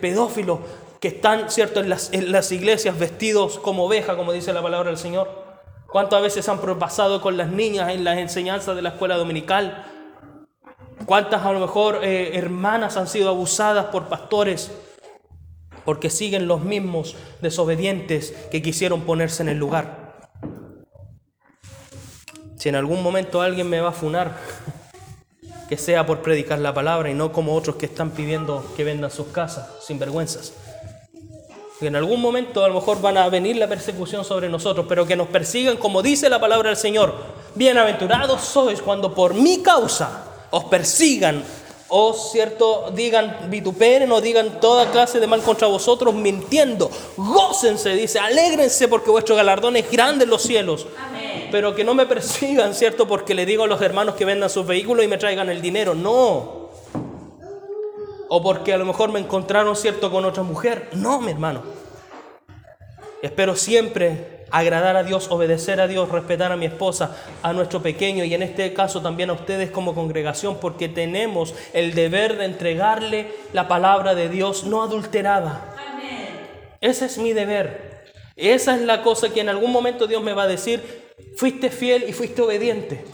pedófilos 0.00 0.58
que 1.00 1.08
están, 1.08 1.50
¿cierto?, 1.50 1.80
en 1.80 1.88
las, 1.88 2.12
en 2.12 2.32
las 2.32 2.50
iglesias 2.52 2.98
vestidos 2.98 3.58
como 3.58 3.84
oveja, 3.86 4.16
como 4.16 4.32
dice 4.32 4.52
la 4.52 4.62
palabra 4.62 4.90
del 4.90 4.98
Señor. 4.98 5.28
¿Cuántas 5.86 6.20
veces 6.20 6.48
han 6.48 6.60
pasado 6.78 7.20
con 7.20 7.36
las 7.36 7.48
niñas 7.48 7.90
en 7.90 8.04
las 8.04 8.18
enseñanzas 8.18 8.76
de 8.76 8.82
la 8.82 8.90
escuela 8.90 9.16
dominical? 9.16 9.86
¿Cuántas 11.06 11.44
a 11.44 11.52
lo 11.52 11.60
mejor 11.60 12.00
eh, 12.02 12.32
hermanas 12.34 12.96
han 12.96 13.08
sido 13.08 13.30
abusadas 13.30 13.86
por 13.86 14.08
pastores 14.08 14.70
porque 15.84 16.10
siguen 16.10 16.46
los 16.46 16.62
mismos 16.62 17.16
desobedientes 17.40 18.34
que 18.50 18.62
quisieron 18.62 19.02
ponerse 19.02 19.42
en 19.42 19.48
el 19.48 19.58
lugar? 19.58 20.30
Si 22.56 22.68
en 22.68 22.74
algún 22.74 23.02
momento 23.02 23.40
alguien 23.40 23.70
me 23.70 23.80
va 23.80 23.88
a 23.88 23.92
funar, 23.92 24.36
que 25.70 25.78
sea 25.78 26.04
por 26.04 26.20
predicar 26.20 26.58
la 26.58 26.74
palabra 26.74 27.10
y 27.10 27.14
no 27.14 27.30
como 27.30 27.54
otros 27.54 27.76
que 27.76 27.86
están 27.86 28.10
pidiendo 28.10 28.64
que 28.76 28.82
vendan 28.82 29.10
sus 29.10 29.28
casas 29.28 29.68
sin 29.80 30.00
vergüenzas. 30.00 30.52
Que 31.78 31.86
en 31.86 31.94
algún 31.94 32.20
momento 32.20 32.64
a 32.64 32.68
lo 32.68 32.74
mejor 32.74 33.00
van 33.00 33.16
a 33.16 33.28
venir 33.28 33.54
la 33.54 33.68
persecución 33.68 34.24
sobre 34.24 34.48
nosotros, 34.48 34.86
pero 34.88 35.06
que 35.06 35.14
nos 35.14 35.28
persigan 35.28 35.76
como 35.76 36.02
dice 36.02 36.28
la 36.28 36.40
palabra 36.40 36.70
del 36.70 36.76
Señor. 36.76 37.14
Bienaventurados 37.54 38.40
sois 38.40 38.82
cuando 38.82 39.14
por 39.14 39.32
mi 39.34 39.62
causa 39.62 40.24
os 40.50 40.64
persigan 40.64 41.44
o 41.90 42.14
cierto 42.14 42.90
digan 42.94 43.50
vituperen 43.50 44.10
o 44.12 44.20
digan 44.20 44.60
toda 44.60 44.90
clase 44.90 45.20
de 45.20 45.26
mal 45.26 45.42
contra 45.42 45.68
vosotros 45.68 46.14
mintiendo. 46.14 46.90
Gócense, 47.16 47.90
dice, 47.90 48.18
alégrense 48.18 48.88
porque 48.88 49.10
vuestro 49.10 49.36
galardón 49.36 49.76
es 49.76 49.90
grande 49.90 50.24
en 50.24 50.30
los 50.30 50.42
cielos. 50.42 50.86
Pero 51.50 51.74
que 51.74 51.82
no 51.82 51.94
me 51.94 52.06
persigan, 52.06 52.74
cierto, 52.74 53.08
porque 53.08 53.34
le 53.34 53.44
digo 53.44 53.64
a 53.64 53.66
los 53.66 53.82
hermanos 53.82 54.14
que 54.14 54.24
vendan 54.24 54.48
sus 54.48 54.66
vehículos 54.66 55.04
y 55.04 55.08
me 55.08 55.18
traigan 55.18 55.48
el 55.50 55.60
dinero. 55.60 55.94
No. 55.94 56.70
O 58.28 58.40
porque 58.42 58.72
a 58.72 58.78
lo 58.78 58.84
mejor 58.84 59.10
me 59.10 59.18
encontraron, 59.18 59.74
cierto, 59.74 60.12
con 60.12 60.24
otra 60.24 60.44
mujer. 60.44 60.88
No, 60.92 61.20
mi 61.20 61.32
hermano. 61.32 61.62
Espero 63.20 63.56
siempre 63.56 64.39
agradar 64.50 64.96
a 64.96 65.02
Dios, 65.02 65.30
obedecer 65.30 65.80
a 65.80 65.88
Dios, 65.88 66.08
respetar 66.08 66.52
a 66.52 66.56
mi 66.56 66.66
esposa, 66.66 67.16
a 67.42 67.52
nuestro 67.52 67.82
pequeño 67.82 68.24
y 68.24 68.34
en 68.34 68.42
este 68.42 68.72
caso 68.72 69.00
también 69.00 69.30
a 69.30 69.34
ustedes 69.34 69.70
como 69.70 69.94
congregación, 69.94 70.58
porque 70.60 70.88
tenemos 70.88 71.54
el 71.72 71.94
deber 71.94 72.36
de 72.38 72.44
entregarle 72.46 73.32
la 73.52 73.68
palabra 73.68 74.14
de 74.14 74.28
Dios 74.28 74.64
no 74.64 74.82
adulterada. 74.82 75.76
Ese 76.80 77.06
es 77.06 77.18
mi 77.18 77.32
deber. 77.32 77.90
Esa 78.36 78.74
es 78.74 78.82
la 78.82 79.02
cosa 79.02 79.28
que 79.30 79.40
en 79.40 79.50
algún 79.50 79.70
momento 79.70 80.06
Dios 80.06 80.22
me 80.22 80.32
va 80.32 80.44
a 80.44 80.48
decir, 80.48 81.12
fuiste 81.36 81.70
fiel 81.70 82.06
y 82.08 82.12
fuiste 82.12 82.40
obediente. 82.42 83.04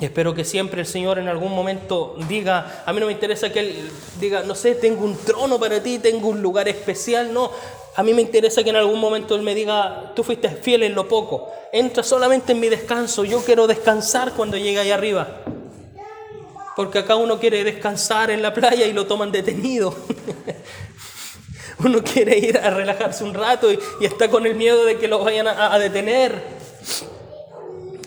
Espero 0.00 0.32
que 0.32 0.44
siempre 0.44 0.80
el 0.80 0.86
Señor 0.86 1.18
en 1.18 1.26
algún 1.26 1.52
momento 1.52 2.16
diga, 2.28 2.84
a 2.86 2.92
mí 2.92 3.00
no 3.00 3.06
me 3.06 3.12
interesa 3.12 3.52
que 3.52 3.60
Él 3.60 3.90
diga, 4.20 4.44
no 4.44 4.54
sé, 4.54 4.76
tengo 4.76 5.04
un 5.04 5.16
trono 5.16 5.58
para 5.58 5.82
ti, 5.82 5.98
tengo 5.98 6.28
un 6.28 6.40
lugar 6.40 6.68
especial, 6.68 7.32
no, 7.34 7.50
a 7.98 8.04
mí 8.04 8.14
me 8.14 8.22
interesa 8.22 8.62
que 8.62 8.70
en 8.70 8.76
algún 8.76 9.00
momento 9.00 9.34
Él 9.34 9.42
me 9.42 9.56
diga, 9.56 10.12
tú 10.14 10.22
fuiste 10.22 10.48
fiel 10.50 10.84
en 10.84 10.94
lo 10.94 11.08
poco, 11.08 11.50
entra 11.72 12.04
solamente 12.04 12.52
en 12.52 12.60
mi 12.60 12.68
descanso, 12.68 13.24
yo 13.24 13.44
quiero 13.44 13.66
descansar 13.66 14.34
cuando 14.34 14.56
llegue 14.56 14.78
ahí 14.78 14.92
arriba. 14.92 15.26
Porque 16.76 17.00
acá 17.00 17.16
uno 17.16 17.40
quiere 17.40 17.64
descansar 17.64 18.30
en 18.30 18.40
la 18.40 18.54
playa 18.54 18.86
y 18.86 18.92
lo 18.92 19.08
toman 19.08 19.32
detenido. 19.32 19.96
uno 21.80 22.04
quiere 22.04 22.38
ir 22.38 22.58
a 22.58 22.70
relajarse 22.70 23.24
un 23.24 23.34
rato 23.34 23.72
y, 23.72 23.80
está 24.00 24.30
con 24.30 24.46
el 24.46 24.54
miedo 24.54 24.84
de 24.84 24.96
que 24.96 25.08
lo 25.08 25.24
vayan 25.24 25.48
a, 25.48 25.74
a 25.74 25.78
detener. 25.80 26.40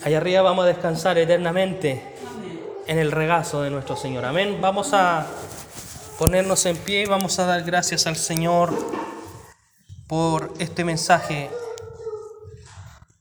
Allá 0.04 0.20
arriba 0.20 0.42
vamos 0.42 0.64
a 0.64 0.68
descansar 0.70 1.18
eternamente 1.18 2.02
en 2.88 2.98
el 2.98 3.12
regazo 3.12 3.62
de 3.62 3.72
nuestro 3.72 3.98
Señor. 3.98 4.24
Amén. 4.24 4.60
Vamos 4.62 4.94
a 4.94 5.28
ponernos 6.18 6.66
en 6.66 6.78
pie 6.78 7.02
y 7.02 7.06
vamos 7.08 7.40
a 7.40 7.46
dar 7.46 7.64
gracias 7.64 8.08
al 8.08 8.16
Señor 8.16 8.72
por 10.12 10.52
este 10.60 10.84
mensaje 10.84 11.50